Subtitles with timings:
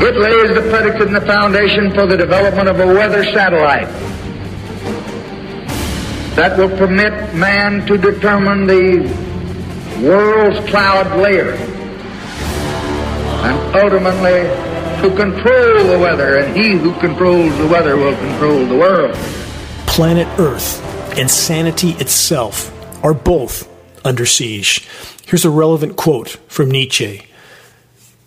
[0.00, 3.88] It lays the predicate and the foundation for the development of a weather satellite
[6.36, 9.00] that will permit man to determine the
[10.00, 11.54] world's cloud layer
[13.42, 14.68] and ultimately
[15.02, 19.14] to control the weather, and he who controls the weather will control the world.
[19.86, 20.80] Planet Earth
[21.18, 22.72] and sanity itself
[23.04, 23.68] are both
[24.04, 24.86] under siege.
[25.26, 27.27] Here's a relevant quote from Nietzsche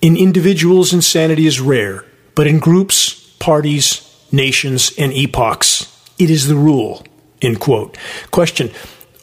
[0.01, 2.03] In individuals, insanity is rare,
[2.33, 5.85] but in groups, parties, nations, and epochs,
[6.17, 7.05] it is the rule.
[7.39, 7.97] End quote.
[8.31, 8.71] Question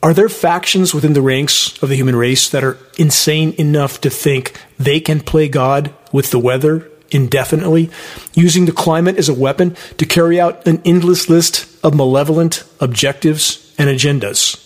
[0.04, 4.10] Are there factions within the ranks of the human race that are insane enough to
[4.10, 7.90] think they can play God with the weather indefinitely,
[8.34, 13.74] using the climate as a weapon to carry out an endless list of malevolent objectives
[13.78, 14.64] and agendas?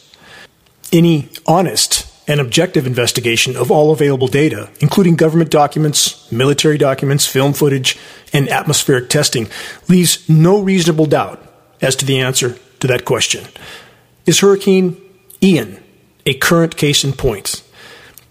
[0.93, 7.53] Any honest and objective investigation of all available data, including government documents, military documents, film
[7.53, 7.99] footage,
[8.33, 9.49] and atmospheric testing,
[9.89, 11.43] leaves no reasonable doubt
[11.81, 13.45] as to the answer to that question.
[14.25, 15.01] Is Hurricane
[15.43, 15.83] Ian
[16.25, 17.63] a current case in point?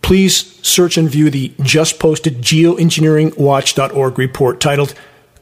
[0.01, 4.93] Please search and view the just posted geoengineeringwatch.org report titled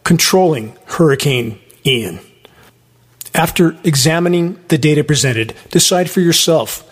[0.04, 2.20] Controlling Hurricane Ian.
[3.34, 6.89] After examining the data presented, decide for yourself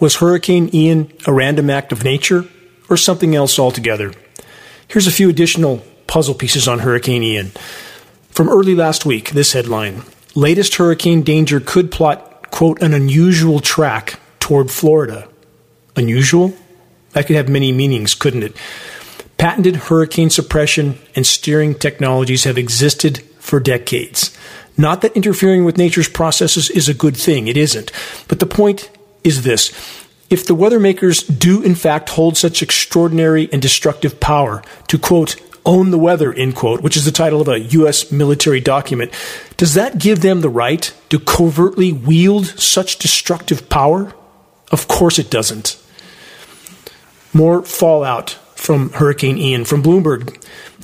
[0.00, 2.46] was Hurricane Ian a random act of nature
[2.88, 4.12] or something else altogether?
[4.88, 7.52] Here's a few additional puzzle pieces on Hurricane Ian.
[8.30, 10.02] From early last week, this headline
[10.34, 15.28] Latest hurricane danger could plot, quote, an unusual track toward Florida.
[15.96, 16.54] Unusual?
[17.12, 18.56] That could have many meanings, couldn't it?
[19.38, 24.36] Patented hurricane suppression and steering technologies have existed for decades.
[24.76, 27.90] Not that interfering with nature's processes is a good thing, it isn't.
[28.28, 28.88] But the point
[29.24, 29.70] is this.
[30.28, 35.36] If the weather makers do in fact hold such extraordinary and destructive power to quote,
[35.66, 38.10] own the weather, end quote, which is the title of a U.S.
[38.10, 39.12] military document,
[39.56, 44.14] does that give them the right to covertly wield such destructive power?
[44.70, 45.76] Of course it doesn't.
[47.32, 50.42] More fallout from Hurricane Ian from Bloomberg.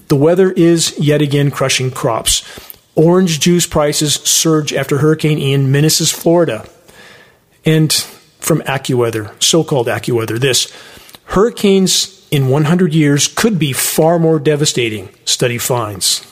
[0.08, 2.42] The weather is yet again crushing crops.
[2.94, 6.68] Orange juice prices surge after Hurricane Ian menaces Florida.
[7.64, 7.92] And
[8.46, 10.72] from AccuWeather, so called AccuWeather, this
[11.24, 16.24] hurricanes in 100 years could be far more devastating, study finds.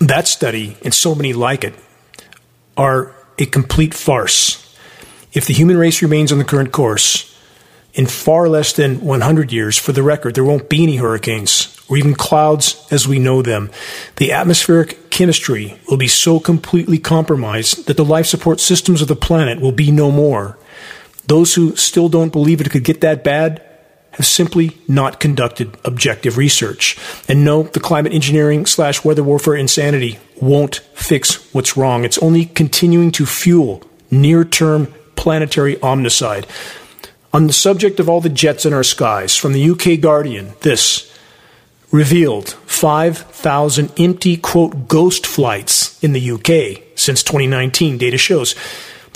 [0.00, 1.74] That study, and so many like it,
[2.76, 4.76] are a complete farce.
[5.32, 7.34] If the human race remains on the current course,
[7.94, 11.96] in far less than 100 years, for the record, there won't be any hurricanes or
[11.96, 13.70] even clouds as we know them.
[14.16, 19.16] The atmospheric chemistry will be so completely compromised that the life support systems of the
[19.16, 20.58] planet will be no more.
[21.28, 23.62] Those who still don't believe it could get that bad
[24.12, 26.96] have simply not conducted objective research.
[27.28, 32.04] And no, the climate engineering slash weather warfare insanity won't fix what's wrong.
[32.04, 36.46] It's only continuing to fuel near term planetary omnicide.
[37.32, 41.14] On the subject of all the jets in our skies, from the UK Guardian, this
[41.90, 48.54] revealed 5,000 empty, quote, ghost flights in the UK since 2019, data shows.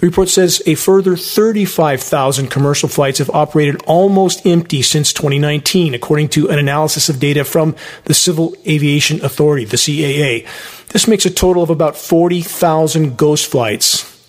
[0.02, 6.28] The report says a further 35,000 commercial flights have operated almost empty since 2019, according
[6.30, 7.76] to an analysis of data from
[8.06, 10.44] the Civil Aviation Authority, the CAA.
[10.88, 14.28] This makes a total of about 40,000 ghost flights.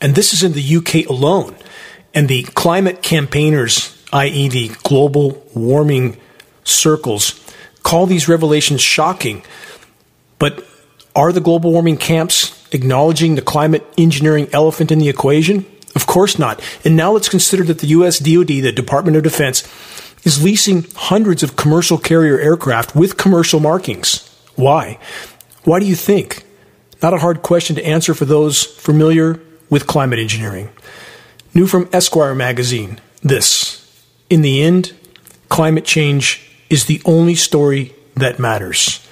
[0.00, 1.54] And this is in the UK alone.
[2.14, 6.16] And the climate campaigners, i.e., the global warming
[6.64, 7.38] circles,
[7.82, 9.42] call these revelations shocking.
[10.38, 10.66] But
[11.14, 15.66] are the global warming camps acknowledging the climate engineering elephant in the equation?
[15.94, 16.60] Of course not.
[16.84, 19.66] And now let's consider that the US DoD, the Department of Defense,
[20.24, 24.28] is leasing hundreds of commercial carrier aircraft with commercial markings.
[24.54, 24.98] Why?
[25.64, 26.44] Why do you think?
[27.02, 30.68] Not a hard question to answer for those familiar with climate engineering.
[31.54, 33.76] New from Esquire magazine this
[34.28, 34.92] In the end,
[35.48, 39.06] climate change is the only story that matters.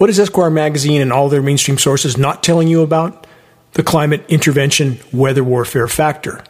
[0.00, 3.26] What is Esquire magazine and all their mainstream sources not telling you about?
[3.72, 6.42] The climate intervention weather warfare factor.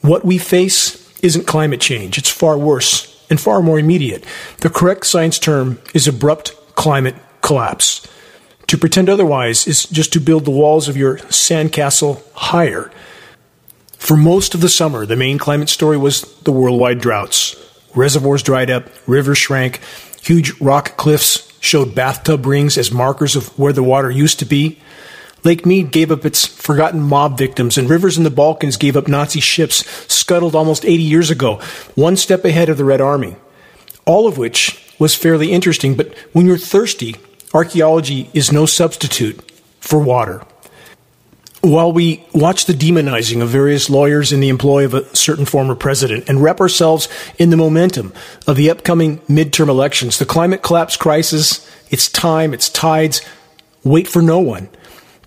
[0.00, 4.24] What we face isn't climate change, it's far worse and far more immediate.
[4.60, 8.08] The correct science term is abrupt climate collapse.
[8.68, 12.90] To pretend otherwise is just to build the walls of your sandcastle higher.
[13.98, 17.56] For most of the summer, the main climate story was the worldwide droughts.
[17.94, 19.80] Reservoirs dried up, rivers shrank,
[20.22, 24.78] huge rock cliffs showed bathtub rings as markers of where the water used to be.
[25.44, 29.08] Lake Mead gave up its forgotten mob victims, and rivers in the Balkans gave up
[29.08, 31.60] Nazi ships scuttled almost 80 years ago,
[31.94, 33.36] one step ahead of the Red Army.
[34.04, 37.16] All of which was fairly interesting, but when you're thirsty,
[37.54, 39.40] archaeology is no substitute
[39.80, 40.44] for water.
[41.62, 45.74] While we watch the demonizing of various lawyers in the employ of a certain former
[45.74, 47.06] president and wrap ourselves
[47.38, 48.14] in the momentum
[48.46, 53.20] of the upcoming midterm elections, the climate collapse crisis, its time, its tides,
[53.84, 54.70] wait for no one.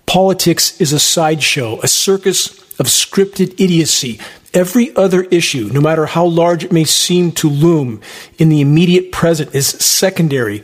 [0.06, 4.18] Politics is a sideshow, a circus of scripted idiocy.
[4.52, 8.00] Every other issue, no matter how large it may seem to loom
[8.38, 10.62] in the immediate present, is secondary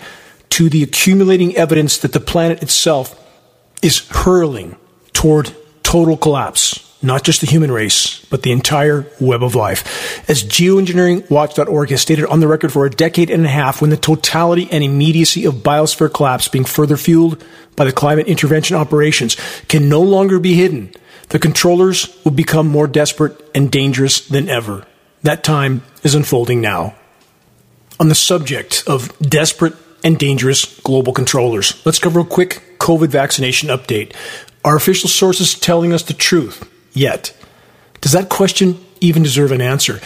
[0.50, 3.16] to the accumulating evidence that the planet itself
[3.82, 4.74] is hurling
[5.12, 5.54] toward
[5.90, 6.86] total collapse.
[7.02, 10.28] Not just the human race, but the entire web of life.
[10.28, 13.96] As geoengineeringwatch.org has stated on the record for a decade and a half, when the
[13.96, 17.42] totality and immediacy of biosphere collapse being further fueled
[17.74, 20.92] by the climate intervention operations can no longer be hidden,
[21.30, 24.86] the controllers will become more desperate and dangerous than ever.
[25.22, 26.94] That time is unfolding now.
[27.98, 33.70] On the subject of desperate and dangerous global controllers, let's cover a quick COVID vaccination
[33.70, 34.14] update.
[34.64, 37.34] Are official sources telling us the truth yet?
[38.00, 40.00] Does that question even deserve an answer?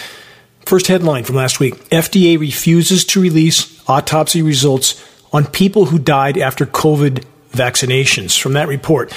[0.64, 5.02] First headline from last week FDA refuses to release autopsy results
[5.32, 8.40] on people who died after COVID vaccinations.
[8.40, 9.12] From that report,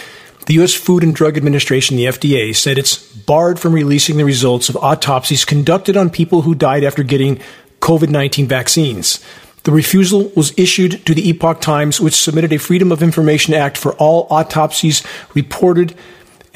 [0.48, 0.74] the U.S.
[0.74, 5.46] Food and Drug Administration, the FDA, said it's barred from releasing the results of autopsies
[5.46, 7.40] conducted on people who died after getting
[7.80, 9.24] COVID 19 vaccines.
[9.68, 13.78] The refusal was issued to the Epoch Times, which submitted a Freedom of Information Act
[13.78, 15.04] for all autopsies
[15.34, 15.94] reported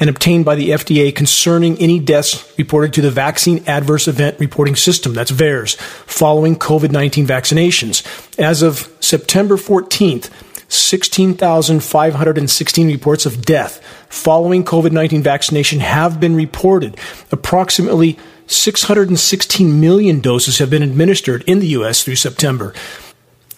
[0.00, 4.76] and obtained by the FDA concerning any deaths reported to the Vaccine Adverse Event Reporting
[4.76, 5.76] System, that's VAERS,
[6.06, 8.02] following COVID 19 vaccinations.
[8.38, 10.30] As of September 14th,
[10.68, 16.96] 16,516 reports of death following COVID 19 vaccination have been reported.
[17.30, 22.02] Approximately 616 million doses have been administered in the U.S.
[22.02, 22.74] through September.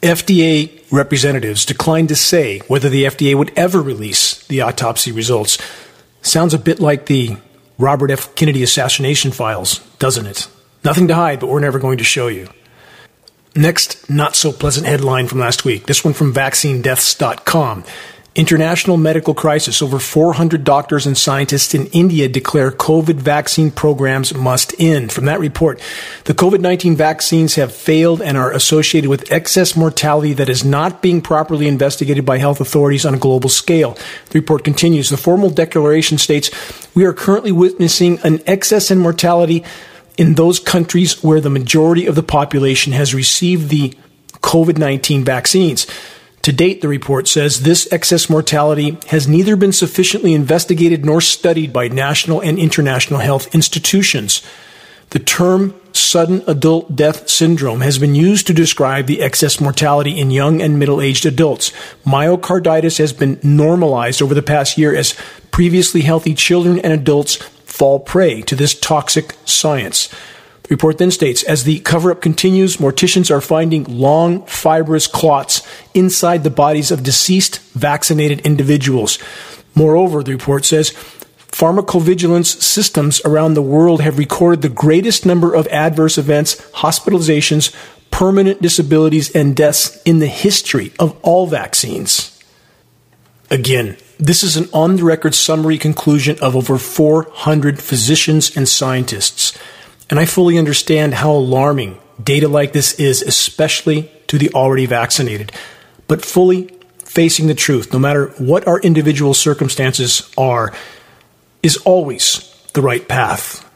[0.05, 5.59] FDA representatives declined to say whether the FDA would ever release the autopsy results.
[6.21, 7.37] Sounds a bit like the
[7.79, 8.35] Robert F.
[8.35, 10.49] Kennedy assassination files, doesn't it?
[10.85, 12.49] Nothing to hide, but we're never going to show you.
[13.56, 15.87] Next, not so pleasant headline from last week.
[15.87, 17.85] This one from vaccinedeaths.com.
[18.37, 19.81] International medical crisis.
[19.81, 25.13] Over 400 doctors and scientists in India declare COVID vaccine programs must end.
[25.13, 25.81] From that report,
[26.25, 31.01] the COVID 19 vaccines have failed and are associated with excess mortality that is not
[31.01, 33.97] being properly investigated by health authorities on a global scale.
[34.31, 35.11] The report continues.
[35.11, 36.51] The formal declaration states
[36.93, 39.63] we are currently witnessing an excess in mortality
[40.17, 43.95] in those countries where the majority of the population has received the
[44.43, 45.87] COVID 19 vaccines.
[46.44, 51.73] To date, the report says this excess mortality has neither been sufficiently investigated nor studied
[51.73, 54.43] by national and international health institutions.
[55.08, 60.31] The term sudden adult death syndrome has been used to describe the excess mortality in
[60.31, 61.73] young and middle aged adults.
[62.05, 65.14] Myocarditis has been normalized over the past year as
[65.50, 70.11] previously healthy children and adults fall prey to this toxic science.
[70.71, 75.63] Report then states as the cover up continues, morticians are finding long, fibrous clots
[75.93, 79.19] inside the bodies of deceased vaccinated individuals.
[79.75, 80.93] Moreover, the report says
[81.53, 87.75] pharmacovigilance systems around the world have recorded the greatest number of adverse events, hospitalizations,
[88.11, 92.31] permanent disabilities, and deaths in the history of all vaccines.
[93.51, 99.56] Again, this is an on the record summary conclusion of over 400 physicians and scientists.
[100.15, 105.51] And I fully understand how alarming data like this is, especially to the already vaccinated.
[106.06, 110.73] But fully facing the truth, no matter what our individual circumstances are,
[111.65, 113.69] is always the right path.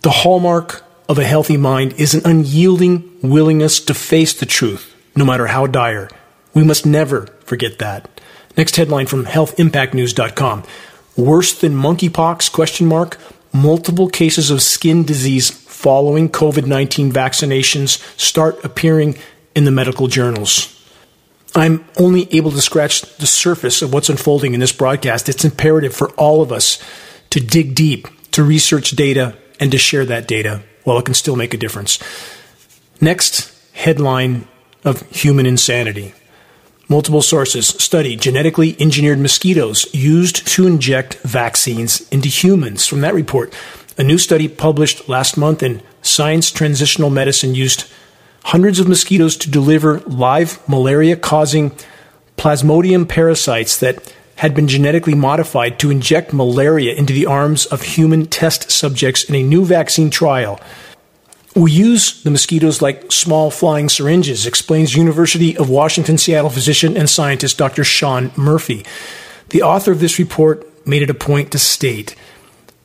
[0.00, 5.26] The hallmark of a healthy mind is an unyielding willingness to face the truth, no
[5.26, 6.08] matter how dire.
[6.54, 8.22] We must never forget that.
[8.56, 10.62] Next headline from healthimpactnews.com.
[11.18, 13.18] Worse than monkeypox question mark
[13.52, 19.18] multiple cases of skin disease following COVID 19 vaccinations start appearing
[19.54, 20.70] in the medical journals.
[21.54, 25.28] I'm only able to scratch the surface of what's unfolding in this broadcast.
[25.28, 26.82] It's imperative for all of us
[27.28, 31.36] to dig deep, to research data, and to share that data while it can still
[31.36, 31.98] make a difference.
[32.98, 34.48] Next headline
[34.84, 36.14] of human insanity.
[36.88, 42.86] Multiple sources study genetically engineered mosquitoes used to inject vaccines into humans.
[42.86, 43.52] From that report,
[43.96, 47.90] a new study published last month in Science Translational Medicine used
[48.44, 51.72] hundreds of mosquitoes to deliver live malaria causing
[52.36, 58.26] plasmodium parasites that had been genetically modified to inject malaria into the arms of human
[58.26, 60.60] test subjects in a new vaccine trial.
[61.54, 67.08] We use the mosquitoes like small flying syringes, explains University of Washington Seattle physician and
[67.08, 67.84] scientist Dr.
[67.84, 68.84] Sean Murphy.
[69.50, 72.16] The author of this report made it a point to state,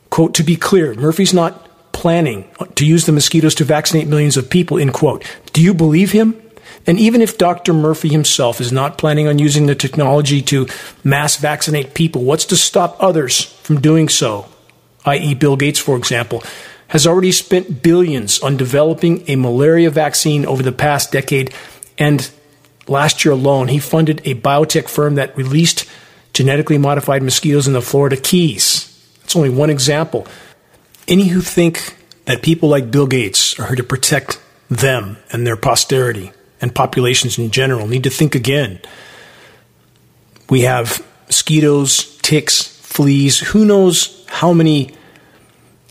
[0.10, 4.50] quote, to be clear, Murphy's not planning to use the mosquitoes to vaccinate millions of
[4.50, 5.26] people, end quote.
[5.54, 6.42] Do you believe him?
[6.88, 7.74] And even if Dr.
[7.74, 10.68] Murphy himself is not planning on using the technology to
[11.04, 14.48] mass vaccinate people, what's to stop others from doing so?
[15.06, 16.44] I.e., Bill Gates, for example,
[16.88, 21.54] has already spent billions on developing a malaria vaccine over the past decade.
[21.98, 22.30] And
[22.88, 25.86] last year alone, he funded a biotech firm that released
[26.34, 28.89] genetically modified mosquitoes in the Florida Keys.
[29.30, 30.26] That's only one example.
[31.08, 31.96] Any who think
[32.26, 37.38] that people like Bill Gates are here to protect them and their posterity and populations
[37.38, 38.82] in general need to think again.
[40.50, 44.96] We have mosquitoes, ticks, fleas, who knows how many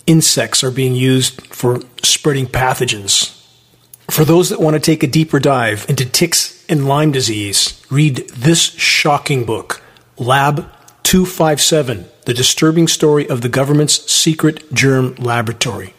[0.05, 3.41] insects are being used for spreading pathogens.
[4.11, 8.17] For those that want to take a deeper dive into ticks and Lyme disease, read
[8.31, 9.81] this shocking book,
[10.17, 10.69] Lab
[11.05, 15.95] 257 The Disturbing Story of the Government's Secret Germ Laboratory.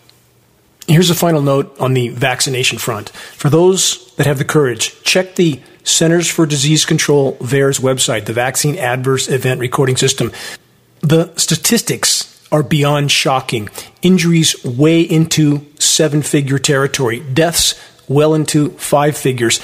[0.88, 3.10] Here's a final note on the vaccination front.
[3.10, 8.34] For those that have the courage, check the Centers for Disease Control VAERS website, the
[8.34, 10.32] Vaccine Adverse Event Recording System.
[11.02, 13.68] The statistics are beyond shocking.
[14.04, 17.74] Injuries way into seven figure territory, deaths
[18.08, 19.60] well into five figures.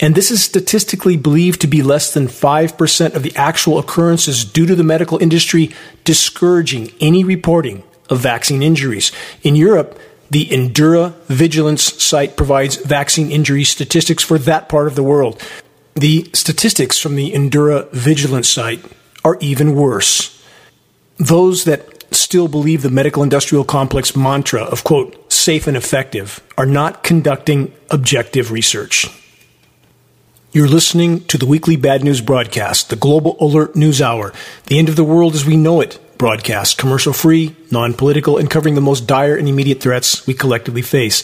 [0.00, 4.64] And this is statistically believed to be less than 5% of the actual occurrences due
[4.64, 5.70] to the medical industry
[6.04, 9.12] discouraging any reporting of vaccine injuries.
[9.42, 9.98] In Europe,
[10.30, 15.40] the Endura Vigilance site provides vaccine injury statistics for that part of the world.
[15.94, 18.82] The statistics from the EudraVigilance site
[19.22, 20.42] are even worse.
[21.18, 26.66] Those that still believe the medical industrial complex mantra of, quote, safe and effective are
[26.66, 29.06] not conducting objective research.
[30.52, 34.32] You're listening to the weekly bad news broadcast, the Global Alert News Hour,
[34.66, 38.50] the end of the world as we know it broadcast, commercial free, non political, and
[38.50, 41.22] covering the most dire and immediate threats we collectively face.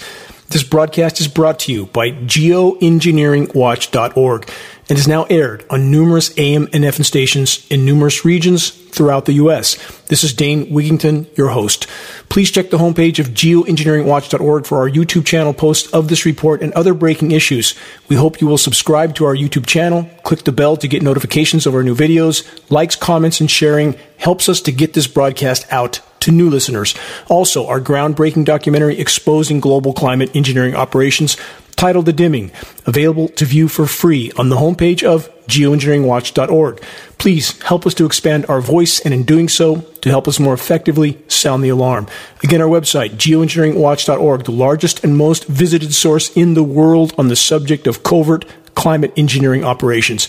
[0.50, 4.50] This broadcast is brought to you by geoengineeringwatch.org
[4.88, 9.34] and is now aired on numerous AM and FM stations in numerous regions throughout the
[9.34, 9.76] U.S.
[10.06, 11.86] This is Dane Wigington, your host.
[12.28, 16.72] Please check the homepage of geoengineeringwatch.org for our YouTube channel posts of this report and
[16.72, 17.74] other breaking issues.
[18.08, 21.66] We hope you will subscribe to our YouTube channel, click the bell to get notifications
[21.66, 22.44] of our new videos.
[22.70, 26.94] Likes, comments, and sharing helps us to get this broadcast out to new listeners.
[27.28, 31.36] Also, our groundbreaking documentary exposing global climate engineering operations
[31.76, 32.50] titled The Dimming,
[32.86, 36.82] available to view for free on the homepage of geoengineeringwatch.org.
[37.18, 40.54] Please help us to expand our voice and in doing so, to help us more
[40.54, 42.06] effectively sound the alarm.
[42.42, 47.36] Again, our website, geoengineeringwatch.org, the largest and most visited source in the world on the
[47.36, 50.28] subject of covert climate engineering operations.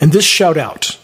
[0.00, 0.98] And this shout out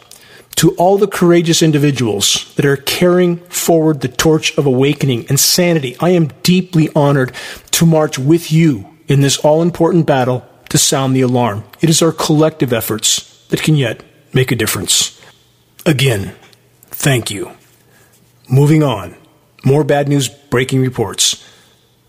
[0.57, 5.97] to all the courageous individuals that are carrying forward the torch of awakening and sanity.
[6.01, 7.33] I am deeply honored
[7.73, 11.65] to march with you in this all important battle to sound the alarm.
[11.81, 15.21] It is our collective efforts that can yet make a difference.
[15.85, 16.33] Again,
[16.87, 17.51] thank you.
[18.49, 19.17] Moving on.
[19.65, 21.45] More bad news breaking reports.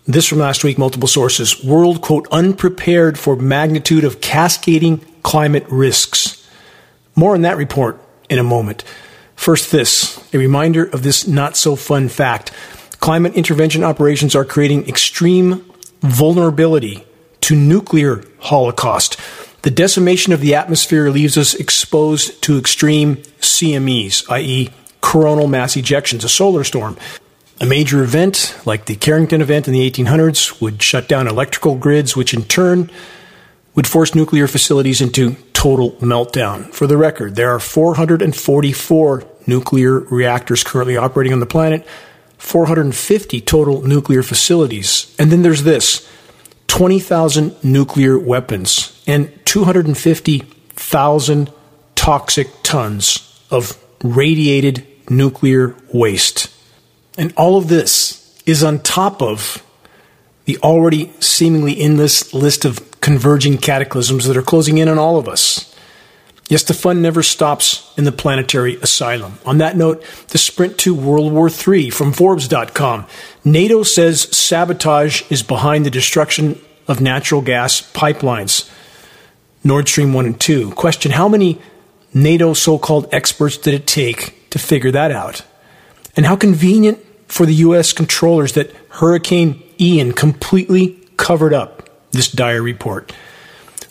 [0.06, 1.62] This from last week, multiple sources.
[1.64, 6.48] World, quote, unprepared for magnitude of cascading climate risks.
[7.16, 8.84] More on that report in a moment.
[9.34, 12.52] First, this a reminder of this not so fun fact.
[13.00, 15.71] Climate intervention operations are creating extreme
[16.02, 17.04] vulnerability
[17.40, 19.18] to nuclear holocaust.
[19.62, 26.24] The decimation of the atmosphere leaves us exposed to extreme CMEs, i.e., coronal mass ejections,
[26.24, 26.96] a solar storm.
[27.60, 32.16] A major event, like the Carrington event in the 1800s, would shut down electrical grids,
[32.16, 32.90] which in turn
[33.74, 36.72] would force nuclear facilities into total meltdown.
[36.74, 41.86] For the record, there are 444 nuclear reactors currently operating on the planet,
[42.42, 45.14] 450 total nuclear facilities.
[45.18, 46.08] And then there's this
[46.66, 51.52] 20,000 nuclear weapons and 250,000
[51.94, 56.52] toxic tons of radiated nuclear waste.
[57.16, 59.64] And all of this is on top of
[60.44, 65.28] the already seemingly endless list of converging cataclysms that are closing in on all of
[65.28, 65.71] us.
[66.52, 69.38] Yes, the fun never stops in the planetary asylum.
[69.46, 73.06] On that note, the sprint to World War III from Forbes.com.
[73.42, 78.70] NATO says sabotage is behind the destruction of natural gas pipelines.
[79.64, 80.72] Nord Stream 1 and 2.
[80.72, 81.58] Question How many
[82.12, 85.46] NATO so called experts did it take to figure that out?
[86.18, 87.94] And how convenient for the U.S.
[87.94, 93.10] controllers that Hurricane Ian completely covered up this dire report.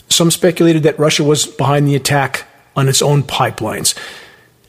[0.10, 3.98] Some speculated that Russia was behind the attack on its own pipelines.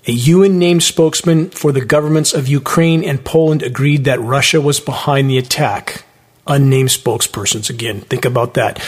[0.06, 4.80] A UN named spokesman for the governments of Ukraine and Poland agreed that Russia was
[4.80, 6.04] behind the attack.
[6.46, 8.82] Unnamed spokespersons, again, think about that.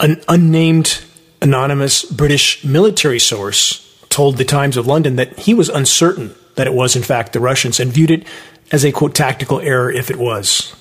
[0.00, 1.04] An unnamed
[1.40, 6.74] anonymous British military source told the Times of London that he was uncertain that it
[6.74, 8.26] was, in fact, the Russians and viewed it
[8.72, 10.74] as a quote tactical error if it was.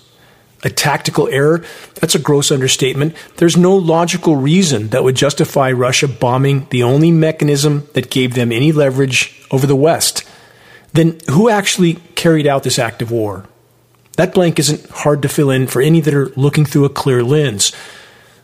[0.64, 1.64] A tactical error?
[1.96, 3.16] That's a gross understatement.
[3.38, 8.52] There's no logical reason that would justify Russia bombing the only mechanism that gave them
[8.52, 10.24] any leverage over the West.
[10.94, 13.46] Then who actually carried out this act of war?
[14.16, 17.24] That blank isn't hard to fill in for any that are looking through a clear
[17.24, 17.74] lens.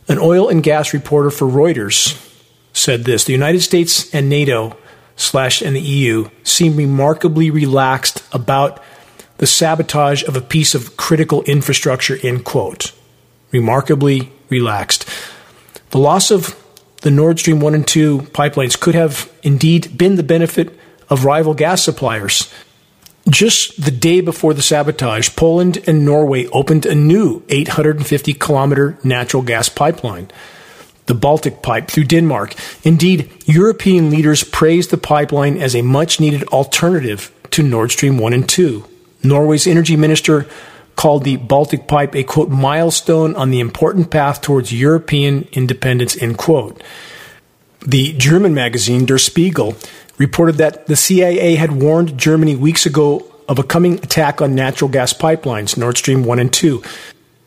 [0.08, 2.26] An oil and gas reporter for Reuters
[2.74, 4.76] said this The United States and NATO
[5.16, 8.82] slash and the EU seem remarkably relaxed about
[9.39, 12.91] the sabotage of a piece of critical infrastructure, end quote.
[13.51, 15.10] Remarkably relaxed.
[15.89, 16.55] The loss of
[17.01, 20.77] the Nord Stream 1 and 2 pipelines could have indeed been the benefit
[21.10, 22.53] of rival gas suppliers.
[23.29, 29.41] Just the day before the sabotage, Poland and Norway opened a new 850 kilometer natural
[29.41, 30.29] gas pipeline,
[31.05, 32.55] the Baltic Pipe through Denmark.
[32.84, 38.34] Indeed, European leaders praised the pipeline as a much needed alternative to Nord Stream 1
[38.34, 38.84] and 2.
[39.24, 40.48] Norway's energy minister
[40.96, 46.38] called the Baltic Pipe a quote milestone on the important path towards European independence end
[46.38, 46.84] quote.
[47.86, 49.76] The German magazine Der Spiegel
[50.18, 54.90] reported that the CIA had warned Germany weeks ago of a coming attack on natural
[54.90, 56.84] gas pipelines, Nord Stream 1 and 2.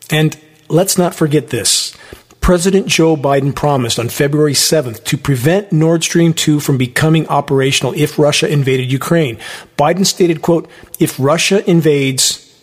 [0.09, 0.37] And
[0.67, 1.95] let's not forget this.
[2.43, 7.93] President Joe Biden promised on February 7th to prevent Nord Stream 2 from becoming operational
[7.93, 9.37] if Russia invaded Ukraine.
[9.77, 10.69] Biden stated, quote,
[10.99, 12.53] if Russia invades,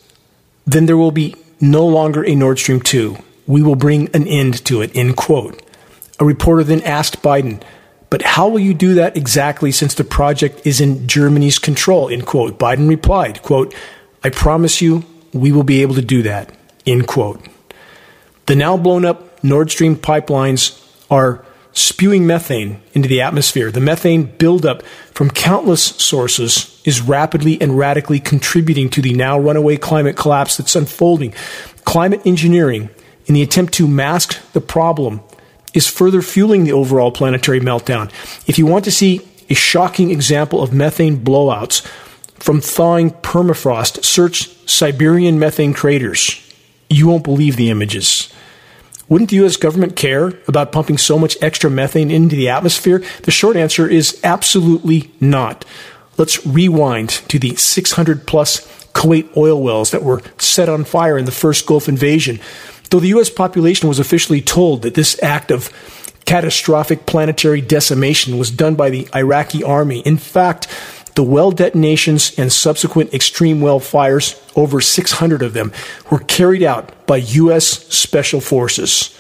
[0.67, 3.17] then there will be no longer a Nord Stream 2.
[3.47, 5.63] We will bring an end to it, end quote.
[6.19, 7.63] A reporter then asked Biden,
[8.11, 12.27] but how will you do that exactly since the project is in Germany's control, end
[12.27, 12.59] quote.
[12.59, 13.75] Biden replied, quote,
[14.23, 17.41] I promise you we will be able to do that, end quote.
[18.45, 20.77] The now blown up Nord Stream pipelines
[21.11, 23.71] are spewing methane into the atmosphere.
[23.71, 29.77] The methane buildup from countless sources is rapidly and radically contributing to the now runaway
[29.77, 31.33] climate collapse that's unfolding.
[31.85, 32.91] Climate engineering,
[33.27, 35.21] in the attempt to mask the problem,
[35.73, 38.11] is further fueling the overall planetary meltdown.
[38.49, 41.83] If you want to see a shocking example of methane blowouts
[42.35, 46.41] from thawing permafrost, search Siberian methane craters.
[46.89, 48.30] You won't believe the images.
[49.11, 49.57] Wouldn't the U.S.
[49.57, 53.03] government care about pumping so much extra methane into the atmosphere?
[53.25, 55.65] The short answer is absolutely not.
[56.17, 58.61] Let's rewind to the 600 plus
[58.93, 62.39] Kuwait oil wells that were set on fire in the first Gulf invasion.
[62.91, 63.31] Though the U.S.
[63.31, 65.71] population was officially told that this act of
[66.25, 70.69] catastrophic planetary decimation was done by the Iraqi army, in fact,
[71.21, 75.71] the well detonations and subsequent extreme well fires, over 600 of them,
[76.11, 77.67] were carried out by U.S.
[77.95, 79.15] Special Forces.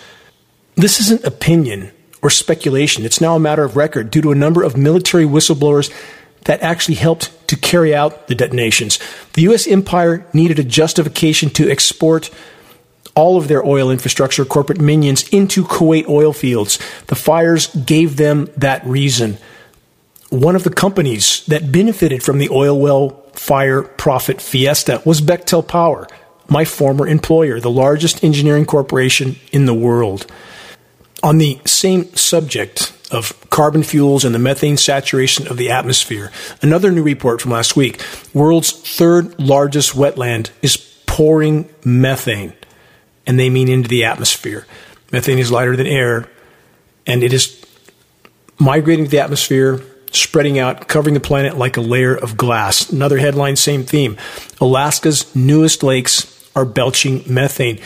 [0.76, 3.04] This isn't opinion or speculation.
[3.04, 5.92] It's now a matter of record due to a number of military whistleblowers
[6.46, 8.98] that actually helped to carry out the detonations.
[9.34, 9.66] The U.S.
[9.66, 12.30] empire needed a justification to export
[13.14, 16.78] all of their oil infrastructure, corporate minions, into Kuwait oil fields.
[17.08, 19.36] The fires gave them that reason
[20.30, 25.66] one of the companies that benefited from the oil well fire profit fiesta was Bechtel
[25.66, 26.06] Power,
[26.48, 30.26] my former employer, the largest engineering corporation in the world.
[31.22, 36.30] On the same subject of carbon fuels and the methane saturation of the atmosphere,
[36.62, 38.00] another new report from last week
[38.32, 42.52] world's third largest wetland is pouring methane,
[43.26, 44.66] and they mean into the atmosphere.
[45.10, 46.28] Methane is lighter than air,
[47.04, 47.60] and it is
[48.58, 52.90] migrating to the atmosphere spreading out, covering the planet like a layer of glass.
[52.90, 54.16] Another headline, same theme.
[54.60, 57.78] Alaska's newest lakes are belching methane.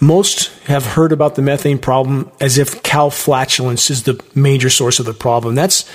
[0.00, 4.98] Most have heard about the methane problem as if cow flatulence is the major source
[4.98, 5.54] of the problem.
[5.54, 5.88] That's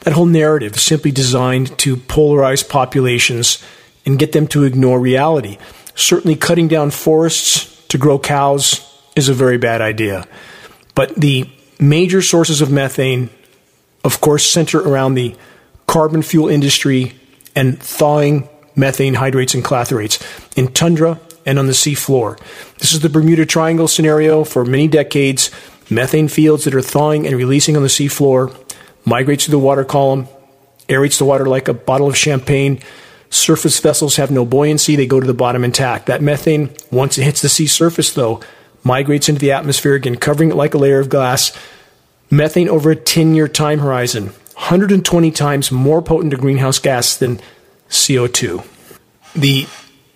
[0.00, 3.62] that whole narrative simply designed to polarize populations
[4.04, 5.58] and get them to ignore reality.
[5.94, 10.26] Certainly, cutting down forests to grow cows is a very bad idea.
[10.94, 13.30] But the major sources of methane
[14.06, 15.34] of course, center around the
[15.88, 17.14] carbon fuel industry
[17.56, 20.22] and thawing methane hydrates and clathrates
[20.56, 22.38] in tundra and on the seafloor.
[22.78, 25.50] This is the Bermuda Triangle scenario for many decades.
[25.90, 28.54] Methane fields that are thawing and releasing on the seafloor
[29.04, 30.28] migrates through the water column,
[30.88, 32.80] aerates the water like a bottle of champagne.
[33.30, 36.06] Surface vessels have no buoyancy, they go to the bottom intact.
[36.06, 38.40] That methane, once it hits the sea surface, though,
[38.84, 41.56] migrates into the atmosphere, again, covering it like a layer of glass.
[42.30, 47.40] Methane over a 10 year time horizon, 120 times more potent a greenhouse gas than
[47.88, 48.64] CO2.
[49.34, 49.66] The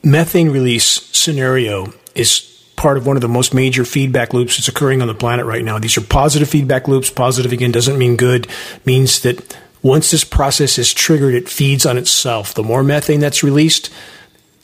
[0.02, 2.46] methane release scenario is
[2.76, 5.62] part of one of the most major feedback loops that's occurring on the planet right
[5.62, 5.78] now.
[5.78, 7.10] These are positive feedback loops.
[7.10, 8.48] Positive, again, doesn't mean good,
[8.86, 12.54] means that once this process is triggered, it feeds on itself.
[12.54, 13.90] The more methane that's released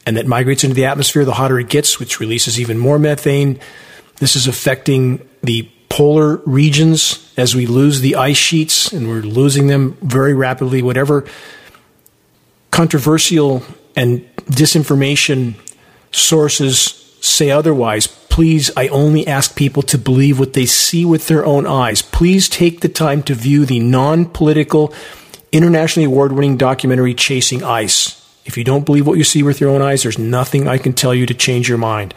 [0.07, 3.61] and that migrates into the atmosphere, the hotter it gets, which releases even more methane.
[4.19, 9.67] This is affecting the polar regions as we lose the ice sheets, and we're losing
[9.67, 10.83] them very rapidly.
[10.83, 11.27] Whatever
[12.71, 13.63] controversial
[13.95, 15.55] and disinformation
[16.13, 21.45] sources say otherwise, please, I only ask people to believe what they see with their
[21.45, 22.03] own eyes.
[22.03, 24.93] Please take the time to view the non political,
[25.53, 28.23] internationally award winning documentary Chasing Ice.
[28.45, 30.93] If you don't believe what you see with your own eyes, there's nothing I can
[30.93, 32.15] tell you to change your mind.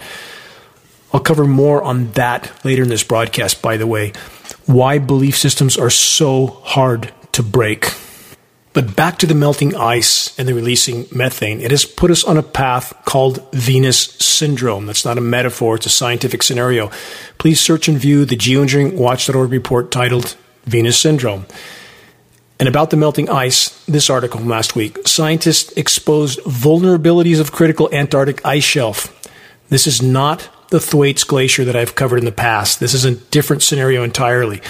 [1.11, 4.13] I'll cover more on that later in this broadcast, by the way.
[4.65, 7.93] Why belief systems are so hard to break.
[8.73, 12.37] But back to the melting ice and the releasing methane, it has put us on
[12.37, 14.85] a path called Venus syndrome.
[14.85, 16.91] That's not a metaphor, it's a scientific scenario.
[17.37, 21.45] Please search and view the geoengineeringwatch.org report titled Venus syndrome.
[22.59, 27.89] And about the melting ice, this article from last week scientists exposed vulnerabilities of critical
[27.93, 29.15] Antarctic ice shelf.
[29.69, 32.79] This is not the Thwaites Glacier that I've covered in the past.
[32.79, 34.61] This is a different scenario entirely.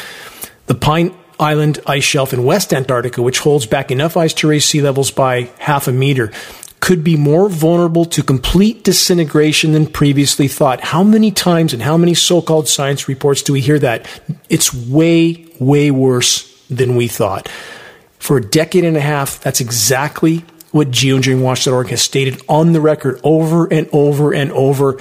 [0.68, 4.66] The Pine Island ice shelf in West Antarctica, which holds back enough ice to raise
[4.66, 6.32] sea levels by half a meter,
[6.80, 10.82] could be more vulnerable to complete disintegration than previously thought.
[10.82, 14.08] How many times and how many so called science reports do we hear that?
[14.50, 17.50] It's way, way worse than we thought.
[18.18, 23.20] For a decade and a half, that's exactly what geoengineeringwatch.org has stated on the record
[23.24, 25.00] over and over and over.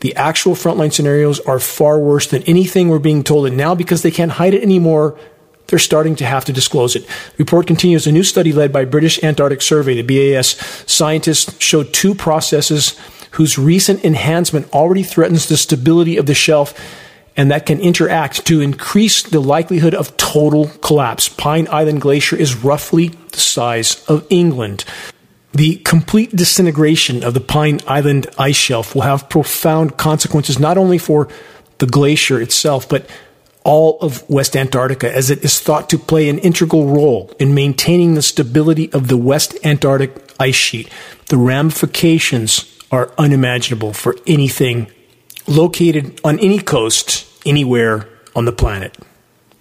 [0.00, 3.46] The actual frontline scenarios are far worse than anything we're being told.
[3.46, 5.18] And now, because they can't hide it anymore,
[5.66, 7.06] they're starting to have to disclose it.
[7.38, 10.56] Report continues a new study led by British Antarctic Survey, the BAS.
[10.90, 12.98] Scientists showed two processes
[13.32, 16.74] whose recent enhancement already threatens the stability of the shelf
[17.36, 21.28] and that can interact to increase the likelihood of total collapse.
[21.28, 24.84] Pine Island Glacier is roughly the size of England.
[25.52, 30.98] The complete disintegration of the Pine Island ice shelf will have profound consequences not only
[30.98, 31.28] for
[31.78, 33.08] the glacier itself, but
[33.64, 38.14] all of West Antarctica, as it is thought to play an integral role in maintaining
[38.14, 40.88] the stability of the West Antarctic ice sheet.
[41.26, 44.90] The ramifications are unimaginable for anything
[45.46, 48.96] located on any coast anywhere on the planet.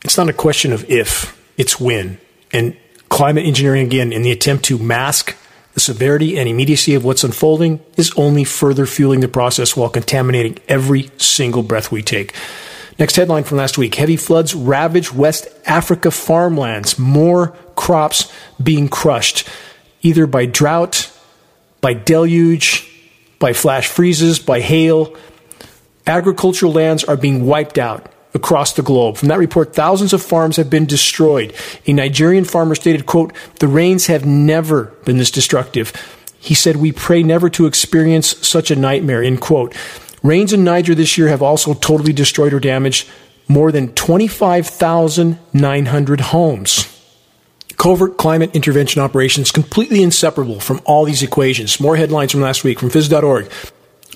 [0.03, 2.19] It's not a question of if, it's when.
[2.53, 2.77] And
[3.09, 5.35] climate engineering, again, in the attempt to mask
[5.79, 10.59] the severity and immediacy of what's unfolding, is only further fueling the process while contaminating
[10.67, 12.35] every single breath we take.
[12.97, 16.99] Next headline from last week Heavy floods ravage West Africa farmlands.
[16.99, 18.29] More crops
[18.61, 19.47] being crushed,
[20.01, 21.09] either by drought,
[21.79, 22.85] by deluge,
[23.39, 25.15] by flash freezes, by hail.
[26.05, 29.17] Agricultural lands are being wiped out across the globe.
[29.17, 31.53] From that report, thousands of farms have been destroyed.
[31.87, 35.93] A Nigerian farmer stated, quote, the rains have never been this destructive.
[36.39, 39.75] He said, we pray never to experience such a nightmare, end quote.
[40.21, 43.09] Rains in Niger this year have also totally destroyed or damaged
[43.47, 46.95] more than 25,900 homes.
[47.77, 51.79] Covert climate intervention operations completely inseparable from all these equations.
[51.79, 53.49] More headlines from last week from phys.org.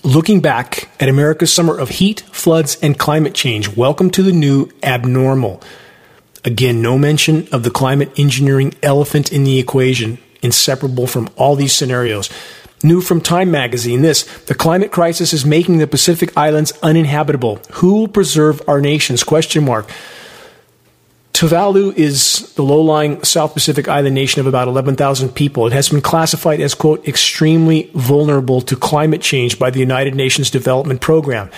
[0.05, 4.69] Looking back at America's summer of heat, floods, and climate change, welcome to the new
[4.83, 5.61] abnormal.
[6.43, 11.71] Again, no mention of the climate engineering elephant in the equation, inseparable from all these
[11.71, 12.29] scenarios.
[12.83, 17.61] New from Time magazine this the climate crisis is making the Pacific Islands uninhabitable.
[17.75, 19.23] Who will preserve our nations?
[19.23, 19.89] Question mark.
[21.33, 25.65] Tuvalu is the low-lying South Pacific island nation of about 11,000 people.
[25.65, 30.51] It has been classified as, quote, extremely vulnerable to climate change by the United Nations
[30.51, 31.49] Development Program.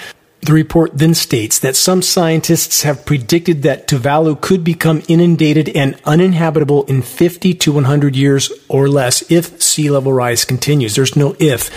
[0.42, 6.00] The report then states that some scientists have predicted that Tuvalu could become inundated and
[6.06, 10.96] uninhabitable in 50 to 100 years or less if sea level rise continues.
[10.96, 11.70] There's no if.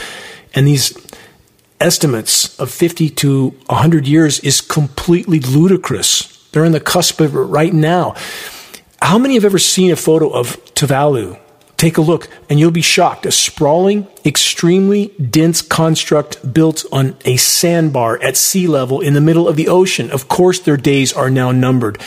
[0.55, 0.97] And these
[1.81, 6.38] estimates of 50 to 100 years is completely ludicrous.
[6.59, 8.17] They're on the cusp of it right now.
[9.01, 11.39] How many have ever seen a photo of Tuvalu
[11.77, 13.27] Take a look and you'll be shocked.
[13.27, 19.47] A sprawling, extremely dense construct built on a sandbar at sea level in the middle
[19.47, 20.11] of the ocean.
[20.11, 22.03] Of course, their days are now numbered.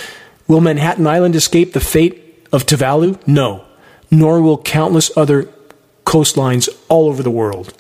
[0.49, 3.25] Will Manhattan Island escape the fate of Tuvalu?
[3.25, 3.63] No.
[4.11, 5.43] Nor will countless other
[6.03, 7.73] coastlines all over the world.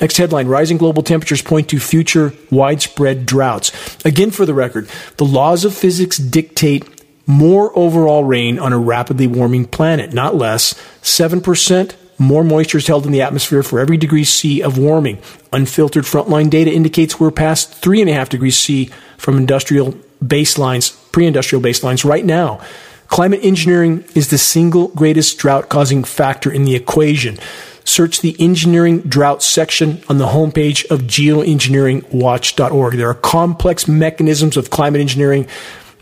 [0.00, 3.72] Next headline Rising global temperatures point to future widespread droughts.
[4.04, 6.84] Again, for the record, the laws of physics dictate
[7.26, 10.74] more overall rain on a rapidly warming planet, not less.
[11.02, 15.18] 7% more moisture is held in the atmosphere for every degree C of warming.
[15.52, 19.92] Unfiltered frontline data indicates we're past 3.5 degrees C from industrial
[20.24, 22.60] baselines, pre industrial baselines right now.
[23.08, 27.38] Climate engineering is the single greatest drought causing factor in the equation.
[27.86, 32.94] Search the engineering drought section on the homepage of geoengineeringwatch.org.
[32.94, 35.46] There are complex mechanisms of climate engineering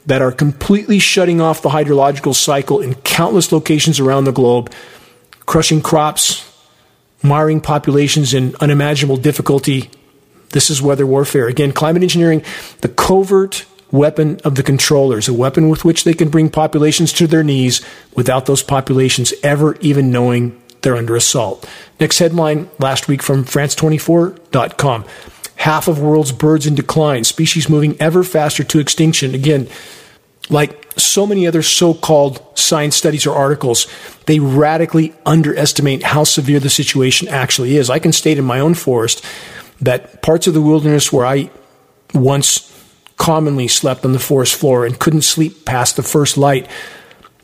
[0.07, 4.73] that are completely shutting off the hydrological cycle in countless locations around the globe,
[5.44, 6.51] crushing crops,
[7.23, 9.90] marring populations in unimaginable difficulty.
[10.51, 11.49] This is weather warfare.
[11.49, 12.42] Again, climate engineering,
[12.81, 17.27] the covert weapon of the controllers, a weapon with which they can bring populations to
[17.27, 17.81] their knees
[18.14, 21.68] without those populations ever even knowing they're under assault.
[21.99, 25.05] Next headline last week from France24.com.
[25.57, 29.35] Half of world's birds in decline, species moving ever faster to extinction.
[29.35, 29.68] Again,
[30.51, 33.87] like so many other so called science studies or articles,
[34.27, 37.88] they radically underestimate how severe the situation actually is.
[37.88, 39.25] I can state in my own forest
[39.81, 41.51] that parts of the wilderness where I
[42.12, 42.70] once
[43.16, 46.68] commonly slept on the forest floor and couldn't sleep past the first light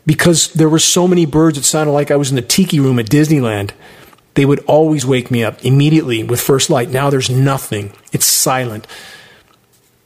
[0.05, 2.99] because there were so many birds it sounded like I was in the tiki room
[2.99, 3.71] at Disneyland.
[4.33, 6.89] They would always wake me up immediately with first light.
[6.89, 7.91] Now there's nothing.
[8.11, 8.87] It's silent.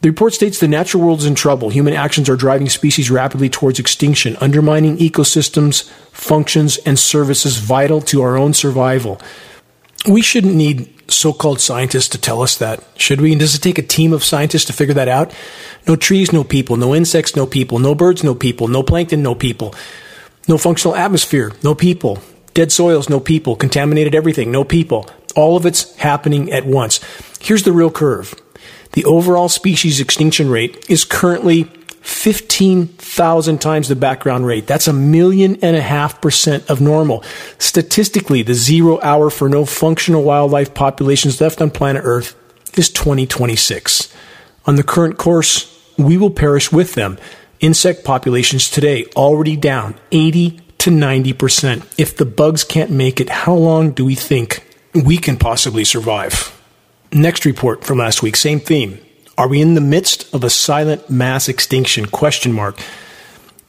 [0.02, 1.70] The report states the natural world is in trouble.
[1.70, 8.22] Human actions are driving species rapidly towards extinction, undermining ecosystems, functions, and services vital to
[8.22, 9.20] our own survival.
[10.08, 13.32] We shouldn't need so called scientists to tell us that, should we?
[13.32, 15.34] And does it take a team of scientists to figure that out?
[15.88, 16.78] No trees, no people.
[16.78, 17.80] No insects, no people.
[17.80, 18.68] No birds, no people.
[18.68, 19.76] No plankton, no people.
[20.48, 22.20] No functional atmosphere, no people.
[22.54, 23.56] Dead soils, no people.
[23.56, 25.10] Contaminated everything, no people.
[25.36, 27.00] All of it's happening at once.
[27.40, 28.34] Here's the real curve.
[28.94, 31.70] The overall species extinction rate is currently
[32.06, 34.68] 15,000 times the background rate.
[34.68, 37.24] That's a million and a half percent of normal.
[37.58, 42.36] Statistically, the zero hour for no functional wildlife populations left on planet Earth
[42.78, 44.14] is 2026.
[44.68, 47.18] On the current course, we will perish with them.
[47.60, 51.92] Insect populations today already down 80 to 90%.
[51.98, 54.64] If the bugs can't make it, how long do we think
[54.94, 56.52] we can possibly survive?
[57.12, 59.00] Next report from last week, same theme.
[59.38, 62.06] Are we in the midst of a silent mass extinction?
[62.06, 62.80] Question mark.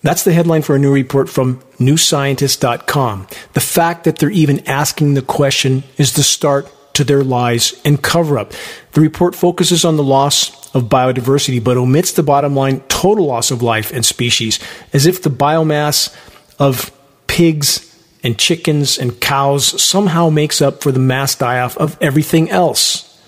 [0.03, 3.27] That's the headline for a new report from newscientist.com.
[3.55, 8.01] The fact that they're even asking the question is the start to their lies and
[8.01, 8.53] cover up.
[8.93, 13.51] The report focuses on the loss of biodiversity, but omits the bottom line total loss
[13.51, 14.61] of life and species,
[14.93, 16.15] as if the biomass
[16.59, 16.93] of
[17.27, 17.83] pigs
[18.23, 23.21] and chickens and cows somehow makes up for the mass die off of everything else.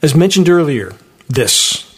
[0.00, 0.94] As mentioned earlier,
[1.28, 1.88] this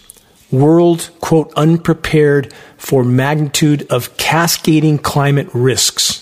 [0.50, 6.20] world, quote, unprepared for magnitude of cascading climate risks.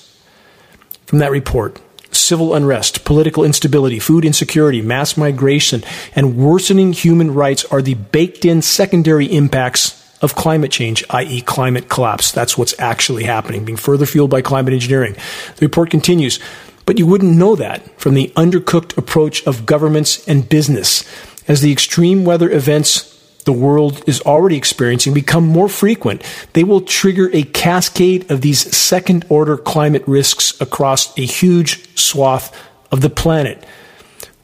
[1.06, 5.82] From that report, civil unrest, political instability, food insecurity, mass migration,
[6.14, 11.88] and worsening human rights are the baked in secondary impacts of climate change, i.e., climate
[11.88, 12.30] collapse.
[12.30, 15.14] That's what's actually happening, being further fueled by climate engineering.
[15.56, 16.38] The report continues,
[16.86, 21.04] but you wouldn't know that from the undercooked approach of governments and business
[21.48, 23.12] as the extreme weather events
[23.44, 28.74] the world is already experiencing become more frequent, they will trigger a cascade of these
[28.76, 32.56] second order climate risks across a huge swath
[32.90, 33.64] of the planet.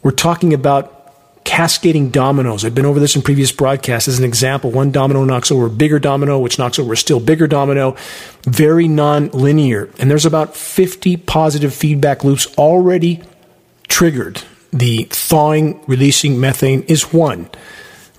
[0.03, 0.95] We're talking about
[1.45, 2.65] cascading dominoes.
[2.65, 4.71] I've been over this in previous broadcasts as an example.
[4.71, 7.97] One domino knocks over a bigger domino, which knocks over a still bigger domino.
[8.43, 9.89] Very non-linear.
[9.99, 13.23] And there's about 50 positive feedback loops already
[13.89, 17.49] triggered the thawing, releasing methane is one.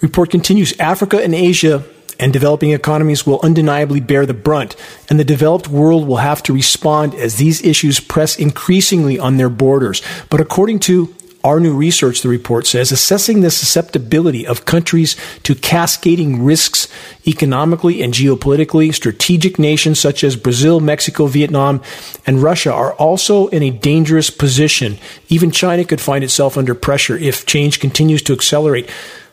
[0.02, 1.84] Report continues Africa and Asia
[2.20, 4.76] and developing economies will undeniably bear the brunt,
[5.10, 9.50] and the developed world will have to respond as these issues press increasingly on their
[9.50, 10.02] borders.
[10.30, 15.56] But according to our new research, the report says, assessing the susceptibility of countries to
[15.56, 16.88] cascading risks
[17.26, 21.82] economically and geopolitically, strategic nations such as Brazil, Mexico, Vietnam,
[22.26, 24.98] and Russia are also in a dangerous position.
[25.30, 28.90] Even China could find itself under pressure if change continues to accelerate.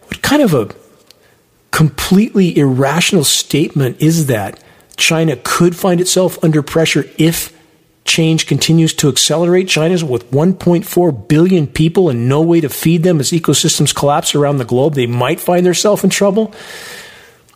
[0.06, 0.68] What kind of a
[1.72, 4.62] completely irrational statement is that?
[4.96, 7.55] China could find itself under pressure if
[8.06, 9.68] change continues to accelerate.
[9.68, 14.58] China's with 1.4 billion people and no way to feed them as ecosystems collapse around
[14.58, 14.94] the globe.
[14.94, 16.54] They might find themselves in trouble.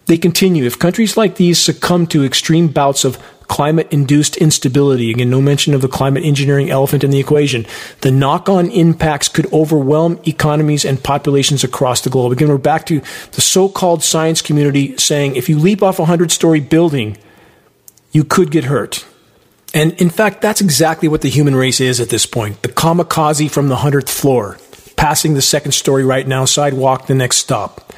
[0.06, 3.18] They continue if countries like these succumb to extreme bouts of
[3.50, 7.66] climate induced instability, again, no mention of the climate engineering elephant in the equation,
[8.00, 12.30] the knock on impacts could overwhelm economies and populations across the globe.
[12.30, 13.00] Again, we're back to
[13.32, 17.18] the so called science community saying if you leap off a 100 story building,
[18.12, 19.04] you could get hurt.
[19.72, 23.50] And in fact, that's exactly what the human race is at this point the kamikaze
[23.50, 24.58] from the 100th floor,
[24.96, 27.92] passing the second story right now, sidewalk the next stop.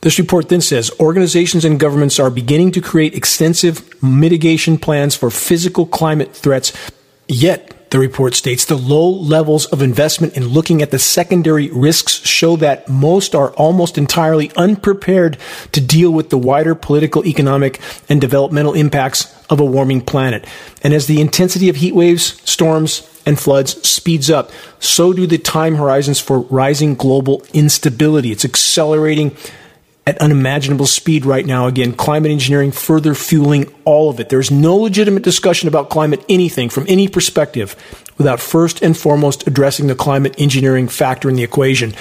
[0.00, 5.30] This report then says organizations and governments are beginning to create extensive mitigation plans for
[5.30, 6.72] physical climate threats,
[7.28, 12.26] yet, the report states, the low levels of investment in looking at the secondary risks
[12.26, 15.36] show that most are almost entirely unprepared
[15.72, 17.78] to deal with the wider political, economic,
[18.08, 20.46] and developmental impacts of a warming planet.
[20.82, 24.50] And as the intensity of heat waves, storms, and floods speeds up,
[24.80, 28.32] so do the time horizons for rising global instability.
[28.32, 29.36] It's accelerating
[30.06, 31.66] at unimaginable speed right now.
[31.66, 34.28] Again, climate engineering further fueling all of it.
[34.28, 37.76] There's no legitimate discussion about climate anything from any perspective
[38.18, 41.94] without first and foremost addressing the climate engineering factor in the equation.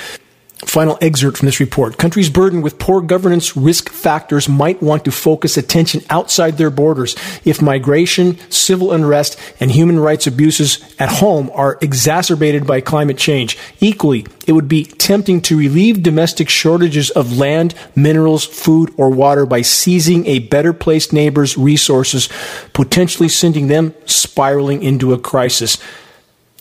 [0.66, 1.98] Final excerpt from this report.
[1.98, 7.16] Countries burdened with poor governance risk factors might want to focus attention outside their borders
[7.44, 13.58] if migration, civil unrest, and human rights abuses at home are exacerbated by climate change.
[13.80, 19.48] Equally, it would be tempting to relieve domestic shortages of land, minerals, food, or water
[19.48, 22.30] by seizing a better placed neighbor's resources,
[22.74, 25.80] potentially sending them spiraling into a crisis.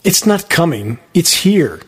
[0.05, 0.99] It's not coming.
[1.13, 1.81] It's here.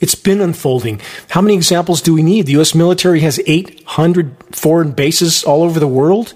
[0.00, 1.00] It's been unfolding.
[1.30, 2.46] How many examples do we need?
[2.46, 2.74] The U.S.
[2.74, 6.34] military has 800 foreign bases all over the world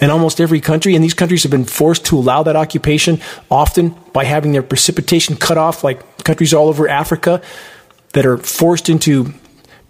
[0.00, 3.94] in almost every country, and these countries have been forced to allow that occupation, often
[4.12, 7.42] by having their precipitation cut off, like countries all over Africa
[8.14, 9.32] that are forced into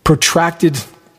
[0.05, 0.79] protracted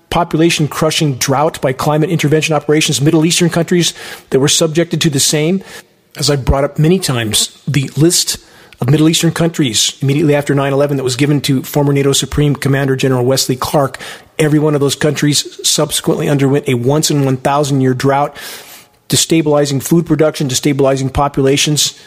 [0.10, 3.94] population crushing drought by climate intervention operations, Middle Eastern countries
[4.30, 5.63] that were subjected to the same.
[6.17, 8.46] As I've brought up many times, the list
[8.82, 12.56] of Middle Eastern countries immediately after 9 11 that was given to former NATO Supreme
[12.56, 14.00] Commander General Wesley Clark.
[14.39, 18.36] Every one of those countries subsequently underwent a once in 1,000 year drought,
[19.08, 22.00] destabilizing food production, destabilizing populations.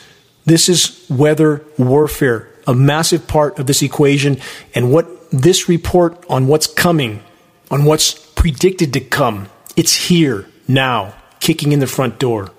[0.46, 4.40] This is weather warfare, a massive part of this equation.
[4.74, 7.22] And what this report on what's coming,
[7.70, 12.50] on what's predicted to come, it's here now, kicking in the front door.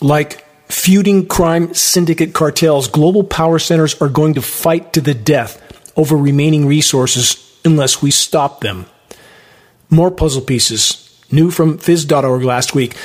[0.00, 5.62] Like feuding crime syndicate cartels, global power centers are going to fight to the death
[5.96, 8.86] over remaining resources unless we stop them.
[9.90, 11.02] More puzzle pieces.
[11.30, 12.96] New from phys.org last week.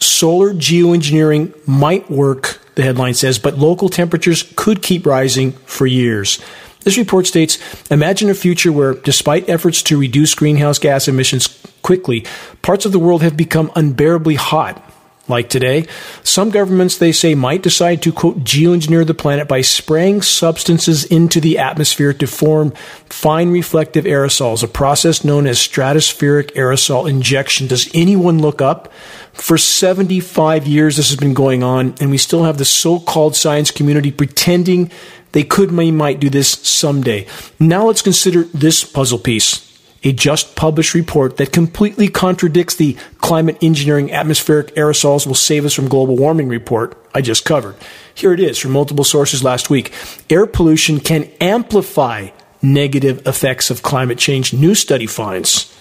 [0.00, 6.40] Solar geoengineering might work, the headline says, but local temperatures could keep rising for years.
[6.82, 7.58] This report states
[7.90, 11.48] Imagine a future where, despite efforts to reduce greenhouse gas emissions
[11.82, 12.24] quickly,
[12.62, 14.89] parts of the world have become unbearably hot
[15.30, 15.86] like today.
[16.22, 21.40] Some governments, they say, might decide to, quote, geoengineer the planet by spraying substances into
[21.40, 22.72] the atmosphere to form
[23.08, 27.66] fine reflective aerosols, a process known as stratospheric aerosol injection.
[27.66, 28.92] Does anyone look up?
[29.32, 33.36] For 75 years, this has been going on, and we still have the so called
[33.36, 34.90] science community pretending
[35.32, 37.26] they could, may, might do this someday.
[37.58, 39.69] Now let's consider this puzzle piece
[40.02, 45.74] a just published report that completely contradicts the climate engineering atmospheric aerosols will save us
[45.74, 47.76] from global warming report I just covered.
[48.14, 49.92] Here it is from multiple sources last week.
[50.30, 52.28] Air pollution can amplify
[52.62, 55.74] negative effects of climate change, new study finds.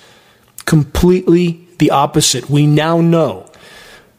[0.66, 2.50] Completely the opposite.
[2.50, 3.50] We now know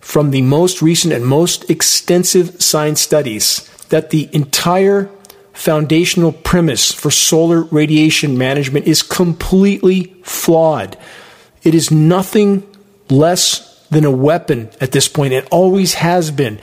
[0.01, 5.11] from the most recent and most extensive science studies that the entire
[5.61, 10.97] foundational premise for solar radiation management is completely flawed.
[11.63, 12.67] It is nothing
[13.11, 15.35] less than a weapon at this point.
[15.35, 16.59] It always has been.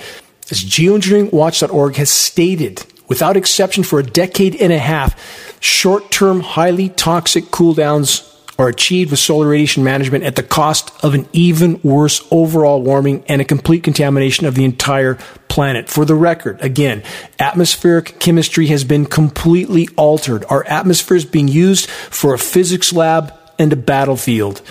[0.49, 6.89] As geoengineeringwatch.org has stated, without exception for a decade and a half, short term, highly
[6.89, 12.25] toxic cooldowns are achieved with solar radiation management at the cost of an even worse
[12.31, 15.15] overall warming and a complete contamination of the entire
[15.47, 15.89] planet.
[15.89, 17.03] For the record, again,
[17.39, 20.45] atmospheric chemistry has been completely altered.
[20.49, 24.61] Our atmosphere is being used for a physics lab and a battlefield.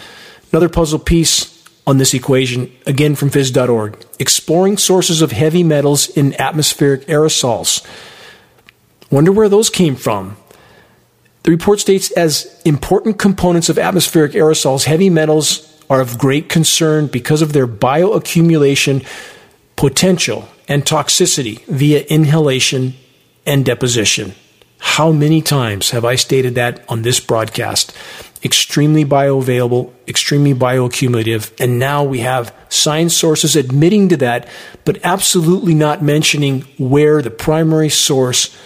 [0.53, 1.53] Another puzzle piece
[1.87, 7.87] on this equation, again from phys.org, exploring sources of heavy metals in atmospheric aerosols.
[9.11, 10.37] Wonder where those came from.
[11.47, 17.07] The report states as important components of atmospheric aerosols, heavy metals are of great concern
[17.07, 19.07] because of their bioaccumulation
[19.77, 22.95] potential and toxicity via inhalation
[23.47, 24.35] and deposition.
[24.81, 27.97] How many times have I stated that on this broadcast?
[28.45, 34.49] extremely bioavailable, extremely bioaccumulative, and now we have science sources admitting to that,
[34.85, 38.57] but absolutely not mentioning where the primary source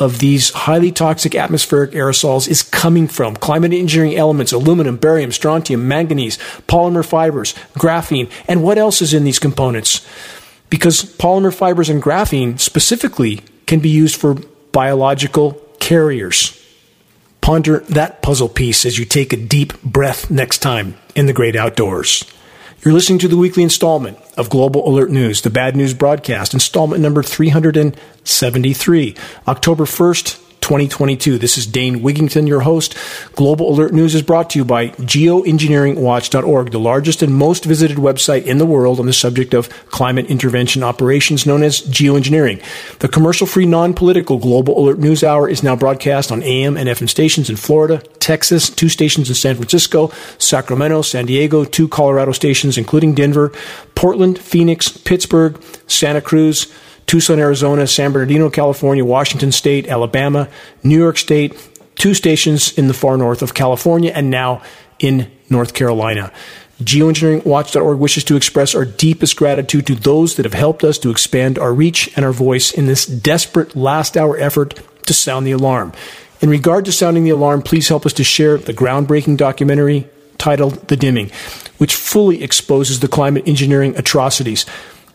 [0.00, 3.36] of these highly toxic atmospheric aerosols is coming from.
[3.36, 9.24] Climate engineering elements, aluminum, barium, strontium, manganese, polymer fibers, graphene, and what else is in
[9.24, 10.06] these components?
[10.70, 14.34] Because polymer fibers and graphene specifically can be used for
[14.72, 16.56] biological carriers.
[17.40, 21.56] Ponder that puzzle piece as you take a deep breath next time in the great
[21.56, 22.24] outdoors.
[22.82, 27.02] You're listening to the weekly installment of Global Alert News, the bad news broadcast, installment
[27.02, 29.16] number 373,
[29.46, 31.38] October 1st, 2022.
[31.38, 32.96] This is Dane Wigington, your host.
[33.34, 38.44] Global Alert News is brought to you by geoengineeringwatch.org, the largest and most visited website
[38.44, 42.62] in the world on the subject of climate intervention operations known as geoengineering.
[42.98, 46.88] The commercial free, non political Global Alert News Hour is now broadcast on AM and
[46.88, 52.32] FM stations in Florida, Texas, two stations in San Francisco, Sacramento, San Diego, two Colorado
[52.32, 53.52] stations, including Denver,
[53.94, 56.72] Portland, Phoenix, Pittsburgh, Santa Cruz,
[57.10, 60.48] Tucson, Arizona, San Bernardino, California, Washington State, Alabama,
[60.84, 61.56] New York State,
[61.96, 64.62] two stations in the far north of California, and now
[65.00, 66.32] in North Carolina.
[66.80, 71.58] Geoengineeringwatch.org wishes to express our deepest gratitude to those that have helped us to expand
[71.58, 75.92] our reach and our voice in this desperate last hour effort to sound the alarm.
[76.40, 80.08] In regard to sounding the alarm, please help us to share the groundbreaking documentary
[80.38, 81.32] titled The Dimming,
[81.78, 84.64] which fully exposes the climate engineering atrocities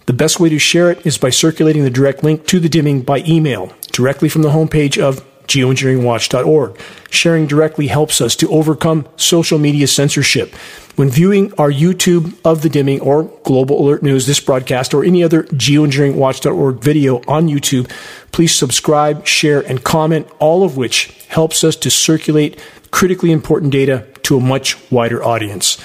[0.06, 3.02] the best way to share it is by circulating the direct link to the dimming
[3.02, 6.80] by email directly from the homepage of geoengineeringwatch.org.
[7.10, 10.54] Sharing directly helps us to overcome social media censorship.
[10.96, 15.24] When viewing our YouTube of the dimming or Global Alert News, this broadcast, or any
[15.24, 17.90] other geoengineeringwatch.org video on YouTube,
[18.32, 22.60] please subscribe, share, and comment, all of which helps us to circulate
[22.92, 25.78] critically important data to a much wider audience.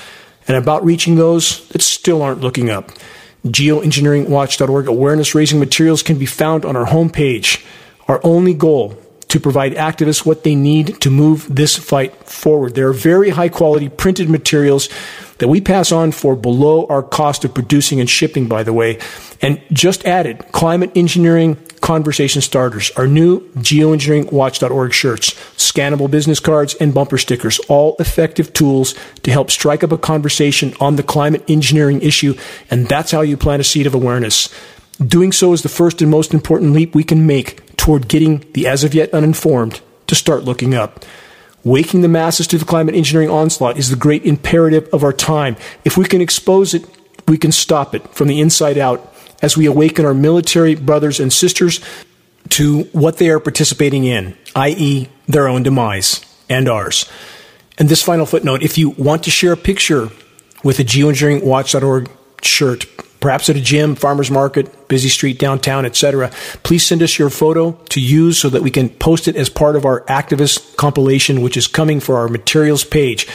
[0.46, 2.90] And about reaching those that still aren't looking up
[3.46, 7.64] geoengineeringwatch.org awareness raising materials can be found on our homepage.
[8.08, 8.96] Our only goal
[9.28, 12.74] to provide activists what they need to move this fight forward.
[12.74, 14.88] There are very high quality printed materials
[15.38, 18.98] that we pass on for below our cost of producing and shipping, by the way.
[19.40, 26.94] And just added, climate engineering conversation starters, our new geoengineeringwatch.org shirts, scannable business cards, and
[26.94, 32.02] bumper stickers, all effective tools to help strike up a conversation on the climate engineering
[32.02, 32.34] issue.
[32.70, 34.48] And that's how you plant a seed of awareness.
[35.04, 38.66] Doing so is the first and most important leap we can make toward getting the
[38.66, 41.04] as of yet uninformed to start looking up.
[41.64, 45.56] Waking the masses to the climate engineering onslaught is the great imperative of our time.
[45.84, 46.84] If we can expose it,
[47.28, 51.32] we can stop it from the inside out as we awaken our military brothers and
[51.32, 51.80] sisters
[52.50, 57.10] to what they are participating in, i.e., their own demise and ours.
[57.78, 60.10] And this final footnote if you want to share a picture
[60.62, 62.10] with a geoengineeringwatch.org
[62.42, 62.86] shirt,
[63.20, 66.30] perhaps at a gym, farmer's market, busy street downtown, etc.,
[66.62, 69.76] please send us your photo to use so that we can post it as part
[69.76, 73.28] of our activist compilation, which is coming for our materials page.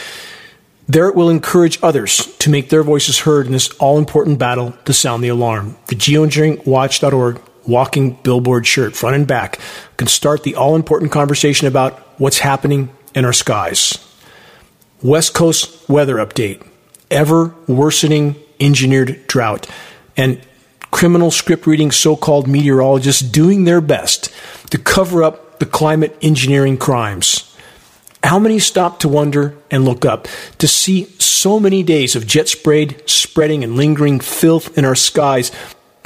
[0.88, 4.72] There it will encourage others to make their voices heard in this all important battle
[4.84, 5.76] to sound the alarm.
[5.88, 9.58] The geoengineeringwatch.org walking billboard shirt, front and back,
[9.96, 13.98] can start the all important conversation about what's happening in our skies.
[15.02, 16.64] West Coast weather update,
[17.10, 19.68] ever worsening engineered drought,
[20.16, 20.40] and
[20.92, 24.32] criminal script reading so called meteorologists doing their best
[24.70, 27.45] to cover up the climate engineering crimes.
[28.22, 30.26] How many stop to wonder and look up
[30.58, 35.52] to see so many days of jet sprayed, spreading, and lingering filth in our skies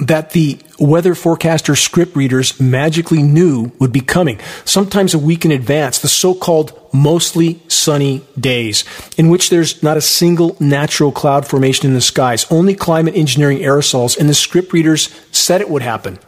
[0.01, 5.51] that the weather forecaster script readers magically knew would be coming, sometimes a week in
[5.51, 8.85] advance, the so called mostly sunny days,
[9.17, 13.59] in which there's not a single natural cloud formation in the skies, only climate engineering
[13.59, 16.19] aerosols, and the script readers said it would happen.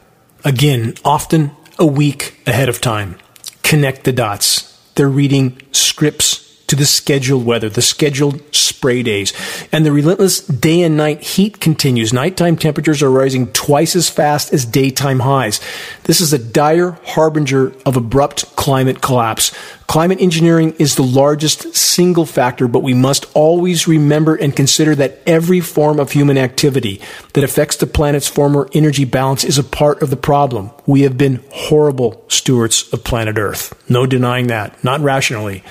[0.44, 3.16] Again, often a week ahead of time.
[3.62, 9.34] Connect the dots they're reading scripts to the scheduled weather, the scheduled spray days.
[9.72, 12.14] And the relentless day and night heat continues.
[12.14, 15.60] Nighttime temperatures are rising twice as fast as daytime highs.
[16.04, 19.54] This is a dire harbinger of abrupt climate collapse.
[19.86, 25.20] Climate engineering is the largest single factor, but we must always remember and consider that
[25.26, 27.02] every form of human activity
[27.34, 30.70] that affects the planet's former energy balance is a part of the problem.
[30.86, 33.74] We have been horrible stewards of planet Earth.
[33.90, 35.62] No denying that, not rationally.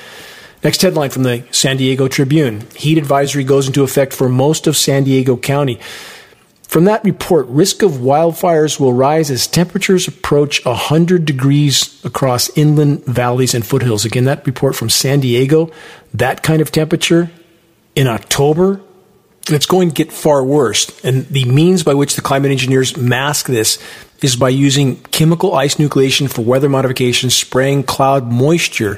[0.64, 4.78] Next headline from the San Diego Tribune Heat advisory goes into effect for most of
[4.78, 5.80] San Diego County.
[6.68, 13.04] From that report, risk of wildfires will rise as temperatures approach 100 degrees across inland
[13.06, 14.06] valleys and foothills.
[14.06, 15.70] Again, that report from San Diego,
[16.14, 17.30] that kind of temperature
[17.94, 18.80] in October,
[19.50, 21.04] it's going to get far worse.
[21.04, 23.78] And the means by which the climate engineers mask this
[24.22, 28.98] is by using chemical ice nucleation for weather modification, spraying cloud moisture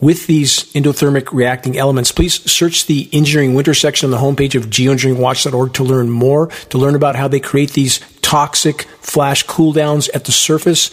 [0.00, 4.66] with these endothermic reacting elements, please search the engineering winter section on the homepage of
[4.66, 10.24] geoengineeringwatch.org to learn more, to learn about how they create these toxic flash cooldowns at
[10.24, 10.90] the surface.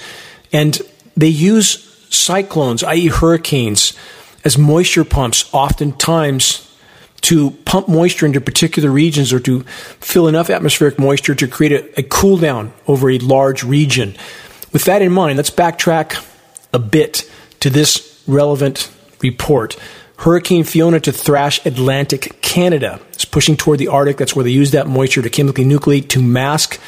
[0.53, 0.81] And
[1.17, 3.93] they use cyclones, i.e., hurricanes,
[4.45, 6.69] as moisture pumps, oftentimes
[7.21, 9.61] to pump moisture into particular regions or to
[10.01, 14.15] fill enough atmospheric moisture to create a, a cool down over a large region.
[14.73, 16.25] With that in mind, let's backtrack
[16.73, 17.29] a bit
[17.61, 19.77] to this relevant report.
[20.17, 22.99] Hurricane Fiona to thrash Atlantic Canada.
[23.09, 24.17] It's pushing toward the Arctic.
[24.17, 26.79] That's where they use that moisture to chemically nucleate to mask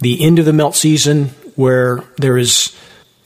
[0.00, 2.76] the end of the melt season, where there is,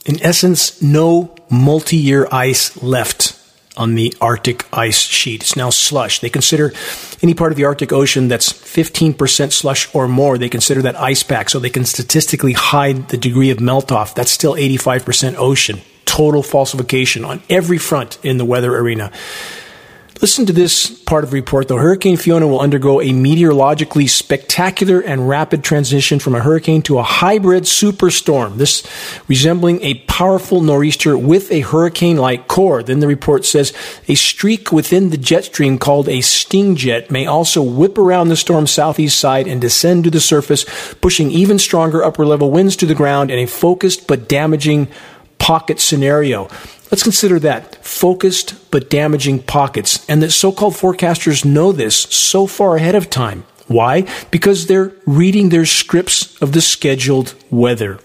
[0.05, 3.35] in essence, no multi year ice left
[3.75, 5.41] on the Arctic ice sheet.
[5.41, 6.19] It's now slush.
[6.19, 6.73] They consider
[7.23, 11.23] any part of the Arctic Ocean that's 15% slush or more, they consider that ice
[11.23, 14.13] pack, so they can statistically hide the degree of melt off.
[14.13, 19.11] That's still 85% ocean total falsification on every front in the weather arena.
[20.21, 21.77] Listen to this part of the report, though.
[21.77, 27.03] Hurricane Fiona will undergo a meteorologically spectacular and rapid transition from a hurricane to a
[27.03, 28.57] hybrid superstorm.
[28.57, 28.85] This
[29.29, 32.83] resembling a powerful nor'easter with a hurricane-like core.
[32.83, 33.71] Then the report says
[34.09, 38.35] a streak within the jet stream called a sting jet may also whip around the
[38.35, 42.85] storm's southeast side and descend to the surface, pushing even stronger upper level winds to
[42.85, 44.89] the ground in a focused but damaging
[45.39, 46.47] pocket scenario.
[46.91, 52.45] Let's consider that focused but damaging pockets, and that so called forecasters know this so
[52.47, 53.45] far ahead of time.
[53.67, 54.07] Why?
[54.31, 57.99] Because they're reading their scripts of the scheduled weather.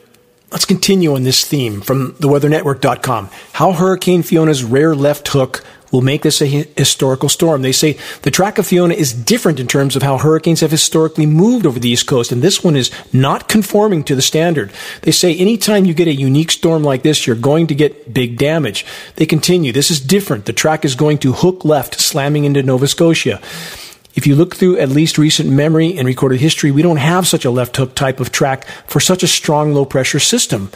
[0.53, 3.31] Let's continue on this theme from theweathernetwork.com.
[3.55, 5.65] How Hurricane Fiona's rare left hook
[5.95, 7.63] will make this a historical storm.
[7.63, 11.25] They say the track of Fiona is different in terms of how hurricanes have historically
[11.25, 14.73] moved over the East Coast, and this one is not conforming to the standard.
[15.03, 18.39] They say anytime you get a unique storm like this, you're going to get big
[18.39, 18.85] damage.
[19.15, 20.47] They continue, this is different.
[20.47, 23.41] The track is going to hook left, slamming into Nova Scotia.
[24.17, 27.45] If you look through at least recent memory and recorded history, we don't have such
[27.45, 30.73] a left hook type of track for such a strong low pressure system.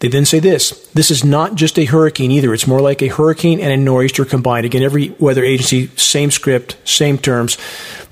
[0.00, 2.52] They then say this this is not just a hurricane either.
[2.52, 4.66] It's more like a hurricane and a nor'easter combined.
[4.66, 7.56] Again, every weather agency, same script, same terms.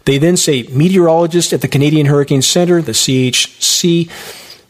[0.05, 4.11] They then say meteorologists at the Canadian Hurricane Center, the CHC,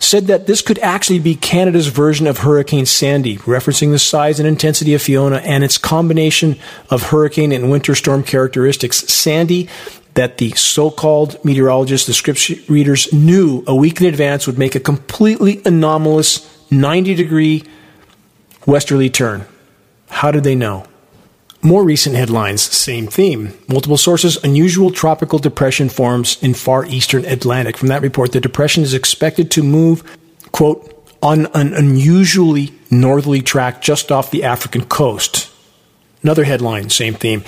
[0.00, 4.48] said that this could actually be Canada's version of Hurricane Sandy, referencing the size and
[4.48, 6.56] intensity of Fiona and its combination
[6.90, 8.98] of hurricane and winter storm characteristics.
[9.12, 9.68] Sandy
[10.14, 14.80] that the so-called meteorologists, the script readers knew a week in advance would make a
[14.80, 17.64] completely anomalous 90 degree
[18.66, 19.46] westerly turn.
[20.10, 20.86] How did they know?
[21.60, 23.52] More recent headlines, same theme.
[23.68, 27.76] Multiple sources, unusual tropical depression forms in far eastern Atlantic.
[27.76, 30.04] From that report, the depression is expected to move,
[30.52, 35.50] quote, on an unusually northerly track just off the African coast.
[36.22, 37.42] Another headline, same theme.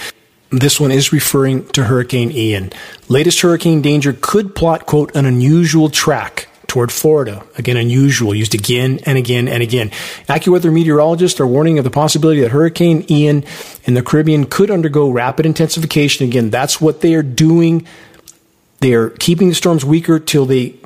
[0.50, 2.72] This one is referring to Hurricane Ian.
[3.08, 7.44] Latest hurricane danger could plot, quote, an unusual track toward Florida.
[7.58, 9.90] Again, unusual, used again and again and again.
[10.28, 13.44] AccuWeather meteorologists are warning of the possibility that Hurricane Ian
[13.86, 16.28] in the Caribbean could undergo rapid intensification.
[16.28, 17.84] Again, that's what they are doing.
[18.78, 20.76] They are keeping the storms weaker till they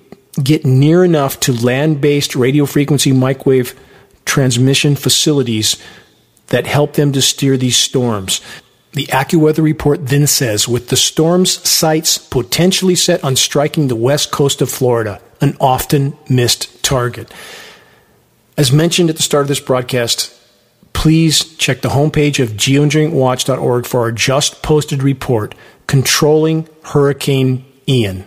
[0.43, 3.79] get near enough to land based radio frequency microwave
[4.25, 5.77] transmission facilities
[6.47, 8.41] that help them to steer these storms.
[8.93, 14.31] The AccuWeather report then says, with the storm's sights potentially set on striking the west
[14.31, 17.33] coast of Florida, an often missed target.
[18.57, 20.33] As mentioned at the start of this broadcast,
[20.93, 25.55] please check the homepage of geoengineeringwatch.org for our just posted report,
[25.87, 28.27] Controlling Hurricane Ian.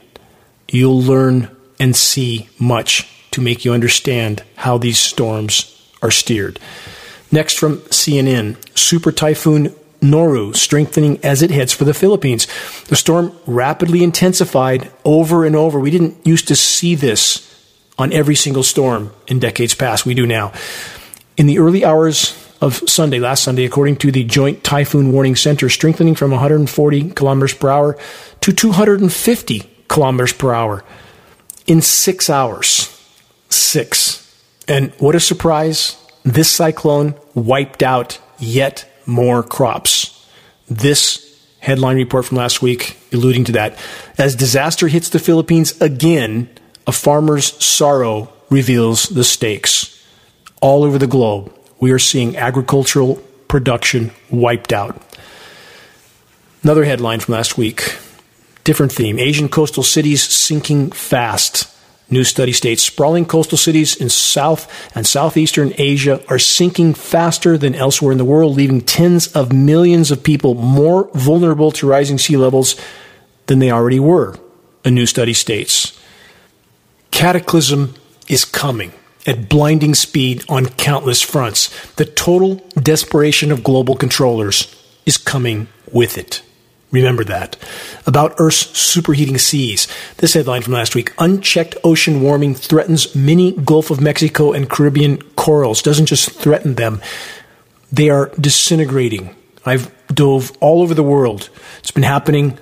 [0.69, 1.49] You'll learn
[1.79, 6.59] and see much to make you understand how these storms are steered.
[7.31, 12.47] Next from CNN, Super Typhoon Noru strengthening as it heads for the Philippines.
[12.85, 15.79] The storm rapidly intensified over and over.
[15.79, 17.43] We didn't used to see this
[17.97, 20.05] on every single storm in decades past.
[20.05, 20.53] We do now.
[21.35, 25.69] In the early hours of Sunday, last Sunday, according to the Joint Typhoon Warning Center,
[25.69, 27.97] strengthening from 140 kilometers per hour
[28.41, 30.83] to 250 kilometers per hour
[31.65, 32.93] in six hours.
[33.49, 34.23] Six.
[34.67, 35.97] And what a surprise.
[36.23, 40.25] This cyclone wiped out yet more crops.
[40.69, 41.23] This
[41.59, 43.77] headline report from last week alluding to that.
[44.17, 46.49] As disaster hits the Philippines again,
[46.85, 49.93] a farmer's sorrow reveals the stakes.
[50.61, 53.15] All over the globe, we are seeing agricultural
[53.47, 55.01] production wiped out.
[56.63, 57.97] Another headline from last week,
[58.63, 61.73] different theme Asian coastal cities sinking fast.
[62.09, 67.75] New study states sprawling coastal cities in South and Southeastern Asia are sinking faster than
[67.75, 72.37] elsewhere in the world, leaving tens of millions of people more vulnerable to rising sea
[72.37, 72.75] levels
[73.47, 74.39] than they already were,
[74.85, 75.99] a new study states.
[77.11, 77.95] Cataclysm
[78.29, 78.93] is coming
[79.25, 81.69] at blinding speed on countless fronts.
[81.95, 84.73] The total desperation of global controllers
[85.05, 86.41] is coming with it.
[86.91, 87.57] Remember that.
[88.05, 89.87] About Earth's superheating seas.
[90.17, 95.21] This headline from last week Unchecked ocean warming threatens many Gulf of Mexico and Caribbean
[95.35, 95.81] corals.
[95.81, 97.01] Doesn't just threaten them,
[97.91, 99.35] they are disintegrating.
[99.65, 101.49] I've dove all over the world.
[101.79, 102.57] It's been happening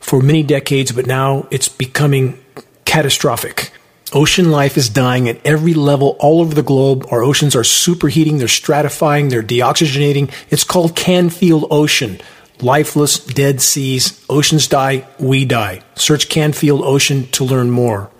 [0.00, 2.42] for many decades, but now it's becoming
[2.84, 3.72] catastrophic.
[4.12, 7.06] Ocean life is dying at every level all over the globe.
[7.10, 10.32] Our oceans are superheating, they're stratifying, they're deoxygenating.
[10.48, 12.20] It's called Canfield Ocean
[12.62, 14.24] lifeless, dead seas.
[14.28, 15.82] Oceans die, we die.
[15.94, 18.10] Search Canfield Ocean to learn more.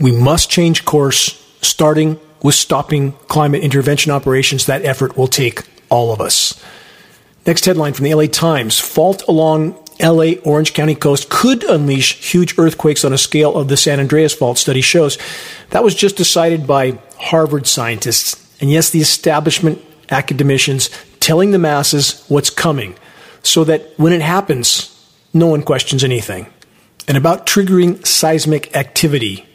[0.00, 4.66] We must change course, starting with stopping climate intervention operations.
[4.66, 6.60] That effort will take all of us.
[7.46, 12.58] Next headline from the LA Times Fault along LA Orange County coast could unleash huge
[12.58, 15.18] earthquakes on a scale of the San Andreas fault, study shows.
[15.70, 18.40] That was just decided by Harvard scientists.
[18.60, 19.80] And yes, the establishment
[20.10, 22.96] academicians telling the masses what's coming
[23.44, 24.90] so that when it happens,
[25.32, 26.46] no one questions anything.
[27.06, 29.46] And about triggering seismic activity,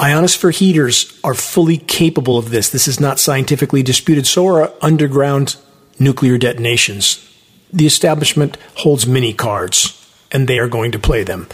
[0.00, 2.70] ionosphere heaters are fully capable of this.
[2.70, 4.26] This is not scientifically disputed.
[4.26, 5.56] So are underground
[5.98, 7.24] nuclear detonations.
[7.72, 9.94] The establishment holds many cards,
[10.30, 11.48] and they are going to play them.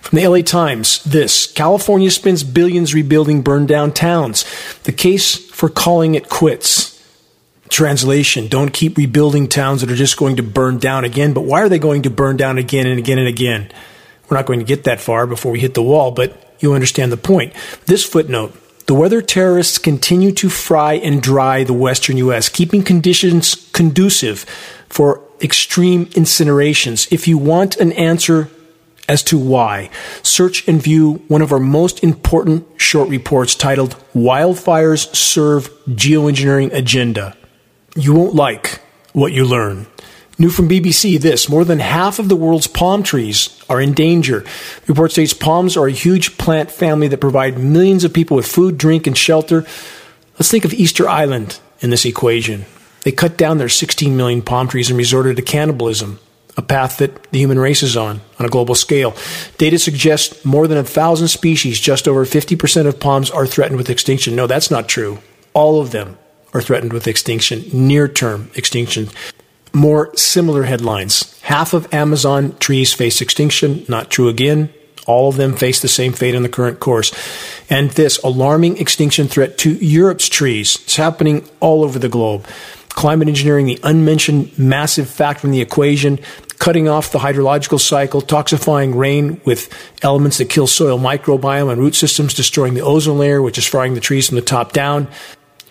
[0.00, 4.44] From the LA Times, this California spends billions rebuilding burned down towns.
[4.82, 6.93] The case for calling it quits.
[7.74, 11.32] Translation Don't keep rebuilding towns that are just going to burn down again.
[11.32, 13.68] But why are they going to burn down again and again and again?
[14.28, 17.10] We're not going to get that far before we hit the wall, but you understand
[17.10, 17.52] the point.
[17.86, 18.56] This footnote
[18.86, 24.42] the weather terrorists continue to fry and dry the western U.S., keeping conditions conducive
[24.88, 27.10] for extreme incinerations.
[27.10, 28.50] If you want an answer
[29.08, 29.90] as to why,
[30.22, 37.36] search and view one of our most important short reports titled Wildfires Serve Geoengineering Agenda.
[37.96, 38.80] You won't like
[39.12, 39.86] what you learn.
[40.36, 44.40] New from BBC this more than half of the world's palm trees are in danger.
[44.40, 48.48] The report states palms are a huge plant family that provide millions of people with
[48.48, 49.64] food, drink, and shelter.
[50.34, 52.64] Let's think of Easter Island in this equation.
[53.02, 56.18] They cut down their 16 million palm trees and resorted to cannibalism,
[56.56, 59.14] a path that the human race is on on a global scale.
[59.56, 63.88] Data suggests more than a thousand species, just over 50% of palms, are threatened with
[63.88, 64.34] extinction.
[64.34, 65.20] No, that's not true.
[65.52, 66.18] All of them
[66.54, 69.08] are threatened with extinction, near term extinction.
[69.72, 71.38] More similar headlines.
[71.42, 73.84] Half of Amazon trees face extinction.
[73.88, 74.72] Not true again.
[75.06, 77.12] All of them face the same fate in the current course.
[77.68, 80.76] And this alarming extinction threat to Europe's trees.
[80.76, 82.46] It's happening all over the globe.
[82.90, 86.20] Climate engineering, the unmentioned massive factor in the equation,
[86.60, 89.68] cutting off the hydrological cycle, toxifying rain with
[90.02, 93.94] elements that kill soil microbiome and root systems, destroying the ozone layer, which is frying
[93.94, 95.08] the trees from the top down.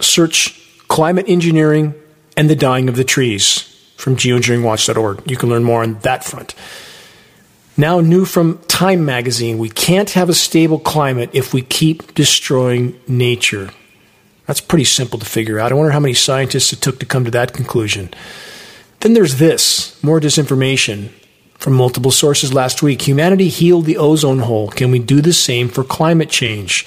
[0.01, 0.59] Search
[0.93, 1.95] climate engineering,
[2.37, 3.61] and the dying of the trees
[3.97, 5.23] from geoengineeringwatch.org.
[5.25, 6.53] You can learn more on that front.
[7.75, 12.99] Now, new from Time magazine we can't have a stable climate if we keep destroying
[13.07, 13.71] nature.
[14.45, 15.71] That's pretty simple to figure out.
[15.71, 18.13] I wonder how many scientists it took to come to that conclusion.
[18.99, 21.09] Then there's this more disinformation
[21.57, 23.07] from multiple sources last week.
[23.07, 24.69] Humanity healed the ozone hole.
[24.69, 26.85] Can we do the same for climate change?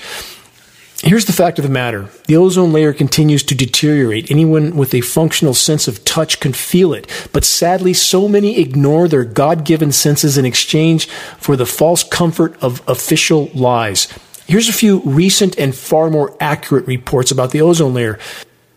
[1.06, 4.28] Here's the fact of the matter the ozone layer continues to deteriorate.
[4.28, 7.08] Anyone with a functional sense of touch can feel it.
[7.32, 11.06] But sadly, so many ignore their God given senses in exchange
[11.38, 14.08] for the false comfort of official lies.
[14.48, 18.18] Here's a few recent and far more accurate reports about the ozone layer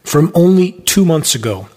[0.03, 1.67] from only two months ago.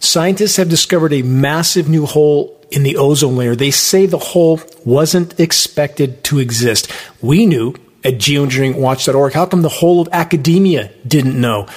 [0.00, 3.54] Scientists have discovered a massive new hole in the ozone layer.
[3.54, 6.90] They say the hole wasn't expected to exist.
[7.20, 7.74] We knew
[8.08, 9.34] at geoengineeringwatch.org.
[9.34, 11.68] How come the whole of academia didn't know?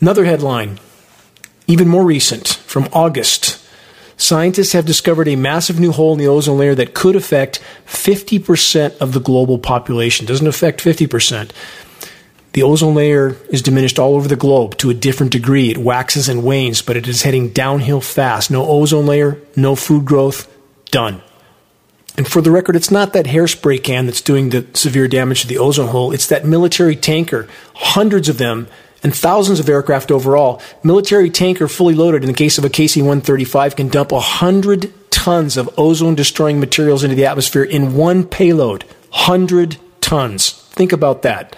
[0.00, 0.78] Another headline,
[1.66, 3.60] even more recent, from August.
[4.16, 8.96] Scientists have discovered a massive new hole in the ozone layer that could affect 50%
[8.98, 10.26] of the global population.
[10.26, 11.50] Doesn't affect 50%.
[12.52, 15.70] The ozone layer is diminished all over the globe to a different degree.
[15.70, 18.50] It waxes and wanes, but it is heading downhill fast.
[18.50, 20.52] No ozone layer, no food growth,
[20.90, 21.20] done.
[22.18, 25.46] And for the record, it's not that hairspray can that's doing the severe damage to
[25.46, 26.12] the ozone hole.
[26.12, 28.66] It's that military tanker, hundreds of them,
[29.04, 30.60] and thousands of aircraft overall.
[30.82, 35.56] Military tanker fully loaded, in the case of a KC 135, can dump 100 tons
[35.56, 38.82] of ozone destroying materials into the atmosphere in one payload.
[39.10, 40.50] 100 tons.
[40.70, 41.54] Think about that.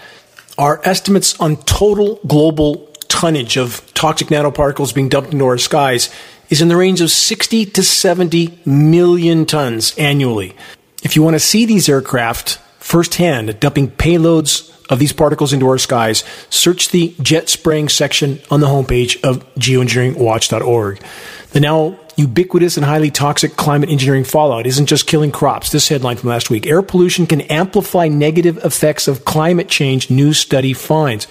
[0.59, 6.13] Our estimates on total global tonnage of toxic nanoparticles being dumped into our skies
[6.51, 10.53] is in the range of 60 to 70 million tons annually.
[11.01, 15.77] If you want to see these aircraft firsthand dumping payloads of these particles into our
[15.77, 21.01] skies, search the jet spraying section on the homepage of geoengineeringwatch.org.
[21.51, 25.71] The now ubiquitous and highly toxic climate engineering fallout isn't just killing crops.
[25.71, 30.33] This headline from last week air pollution can amplify negative effects of climate change, new
[30.33, 31.27] study finds.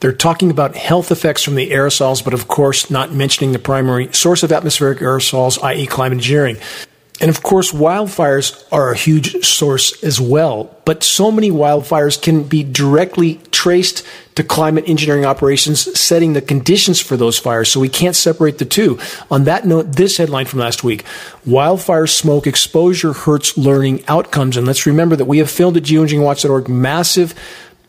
[0.00, 4.12] They're talking about health effects from the aerosols, but of course not mentioning the primary
[4.12, 6.58] source of atmospheric aerosols, i.e., climate engineering.
[7.20, 10.76] And of course, wildfires are a huge source as well.
[10.84, 17.00] But so many wildfires can be directly traced to climate engineering operations setting the conditions
[17.00, 17.70] for those fires.
[17.70, 18.98] So we can't separate the two.
[19.30, 21.04] On that note, this headline from last week
[21.46, 24.56] wildfire smoke exposure hurts learning outcomes.
[24.56, 27.34] And let's remember that we have filmed at geoengineeringwatch.org massive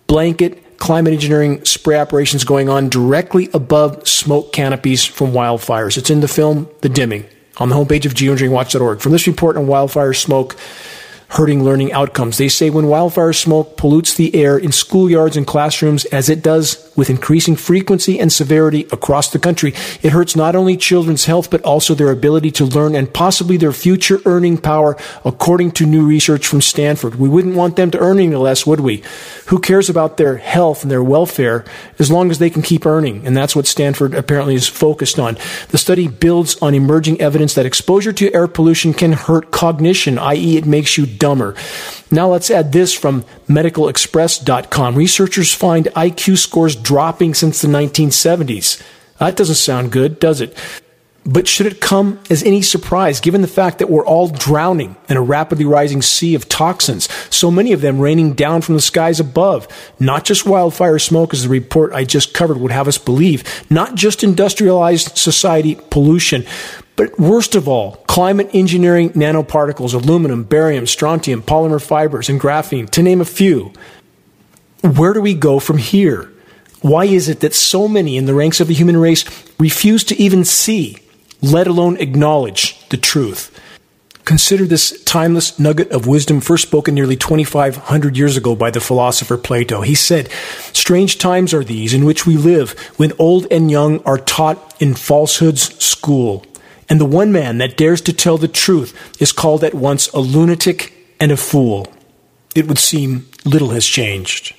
[0.06, 5.98] blanket climate engineering spray operations going on directly above smoke canopies from wildfires.
[5.98, 7.26] It's in the film, The Dimming
[7.58, 9.00] on the homepage of geoengineeringwatch.org.
[9.00, 10.56] From this report on wildfire smoke,
[11.30, 12.38] hurting learning outcomes.
[12.38, 16.85] They say when wildfire smoke pollutes the air in schoolyards and classrooms, as it does
[16.96, 21.62] with increasing frequency and severity across the country, it hurts not only children's health, but
[21.64, 26.48] also their ability to learn and possibly their future earning power, according to new research
[26.48, 27.16] from Stanford.
[27.16, 29.04] We wouldn't want them to earn any less, would we?
[29.48, 31.66] Who cares about their health and their welfare
[32.00, 33.26] as long as they can keep earning?
[33.26, 35.38] And that's what Stanford apparently is focused on.
[35.70, 40.58] The study builds on emerging evidence that exposure to air pollution can hurt cognition, i.e.,
[40.58, 41.56] it makes you dumber.
[42.12, 44.96] Now let's add this from medicalexpress.com.
[44.96, 48.82] Researchers find IQ scores dropping since the 1970s.
[49.18, 50.56] That doesn't sound good, does it?
[51.28, 55.18] But should it come as any surprise, given the fact that we're all drowning in
[55.18, 59.20] a rapidly rising sea of toxins, so many of them raining down from the skies
[59.20, 59.68] above?
[60.00, 63.96] Not just wildfire smoke, as the report I just covered would have us believe, not
[63.96, 66.46] just industrialized society pollution,
[66.96, 73.02] but worst of all, climate engineering nanoparticles, aluminum, barium, strontium, polymer fibers, and graphene, to
[73.02, 73.74] name a few.
[74.82, 76.32] Where do we go from here?
[76.82, 79.26] Why is it that so many in the ranks of the human race
[79.60, 80.98] refuse to even see,
[81.42, 83.52] let alone acknowledge, the truth?
[84.24, 89.38] Consider this timeless nugget of wisdom first spoken nearly 2,500 years ago by the philosopher
[89.38, 89.82] Plato.
[89.82, 90.30] He said,
[90.74, 94.96] Strange times are these in which we live, when old and young are taught in
[94.96, 96.44] falsehood's school
[96.90, 100.20] and the one man that dares to tell the truth is called at once a
[100.20, 101.88] lunatic and a fool.
[102.56, 104.56] It would seem little has changed.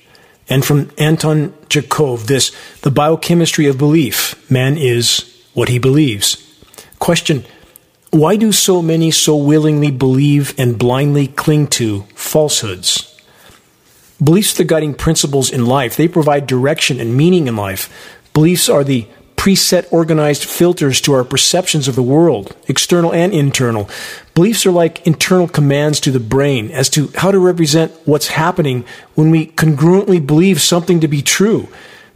[0.49, 4.49] And from Anton Chekhov, this, the biochemistry of belief.
[4.49, 5.23] Man is
[5.53, 6.43] what he believes.
[6.99, 7.45] Question
[8.11, 13.13] Why do so many so willingly believe and blindly cling to falsehoods?
[14.23, 15.95] Beliefs are the guiding principles in life.
[15.95, 18.17] They provide direction and meaning in life.
[18.33, 19.07] Beliefs are the
[19.37, 23.89] preset organized filters to our perceptions of the world, external and internal.
[24.33, 28.83] Beliefs are like internal commands to the brain as to how to represent what's happening
[29.15, 31.69] when we congruently believe something to be true.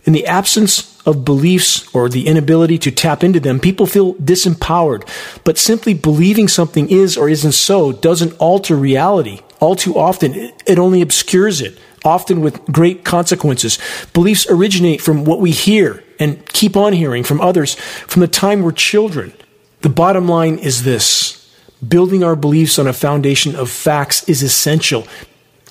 [0.04, 5.08] In the absence of beliefs or the inability to tap into them, people feel disempowered.
[5.44, 9.42] But simply believing something is or isn't so doesn't alter reality.
[9.60, 13.78] All too often, it only obscures it, often with great consequences.
[14.14, 18.62] Beliefs originate from what we hear and keep on hearing from others from the time
[18.62, 19.34] we're children.
[19.82, 21.38] The bottom line is this
[21.86, 25.08] building our beliefs on a foundation of facts is essential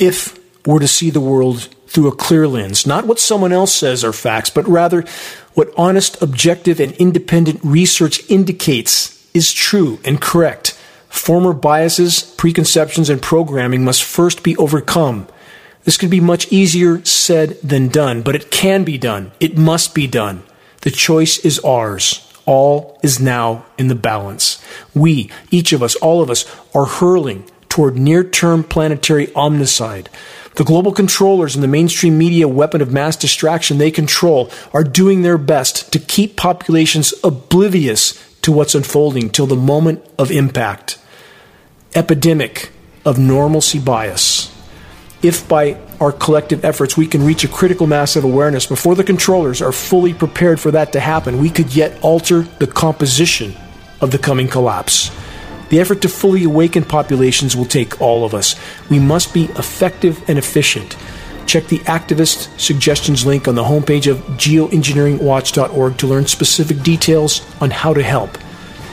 [0.01, 0.37] if
[0.67, 2.85] we're to see the world through a clear lens.
[2.85, 5.05] Not what someone else says are facts, but rather
[5.55, 10.73] what honest, objective, and independent research indicates is true and correct.
[11.09, 15.29] Former biases, preconceptions, and programming must first be overcome
[15.91, 19.32] this could be much easier said than done, but it can be done.
[19.41, 20.45] It must be done.
[20.82, 22.32] The choice is ours.
[22.47, 24.62] All is now in the balance.
[24.95, 30.07] We, each of us, all of us, are hurling toward near term planetary omnicide.
[30.55, 35.22] The global controllers and the mainstream media weapon of mass distraction they control are doing
[35.22, 41.01] their best to keep populations oblivious to what's unfolding till the moment of impact.
[41.97, 42.70] Epidemic
[43.05, 44.50] of normalcy bias
[45.23, 49.05] if by our collective efforts we can reach a critical mass of awareness before the
[49.05, 53.55] controllers are fully prepared for that to happen, we could yet alter the composition
[54.01, 55.11] of the coming collapse.
[55.68, 58.57] The effort to fully awaken populations will take all of us.
[58.89, 60.97] We must be effective and efficient.
[61.47, 67.71] Check the activist suggestions link on the homepage of geoengineeringwatch.org to learn specific details on
[67.71, 68.33] how to help.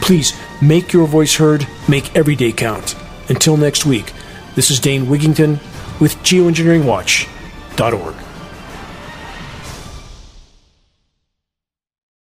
[0.01, 2.95] Please make your voice heard, make every day count.
[3.30, 4.13] Until next week,
[4.55, 5.59] this is Dane Wigington
[5.99, 8.26] with geoengineeringwatch.org.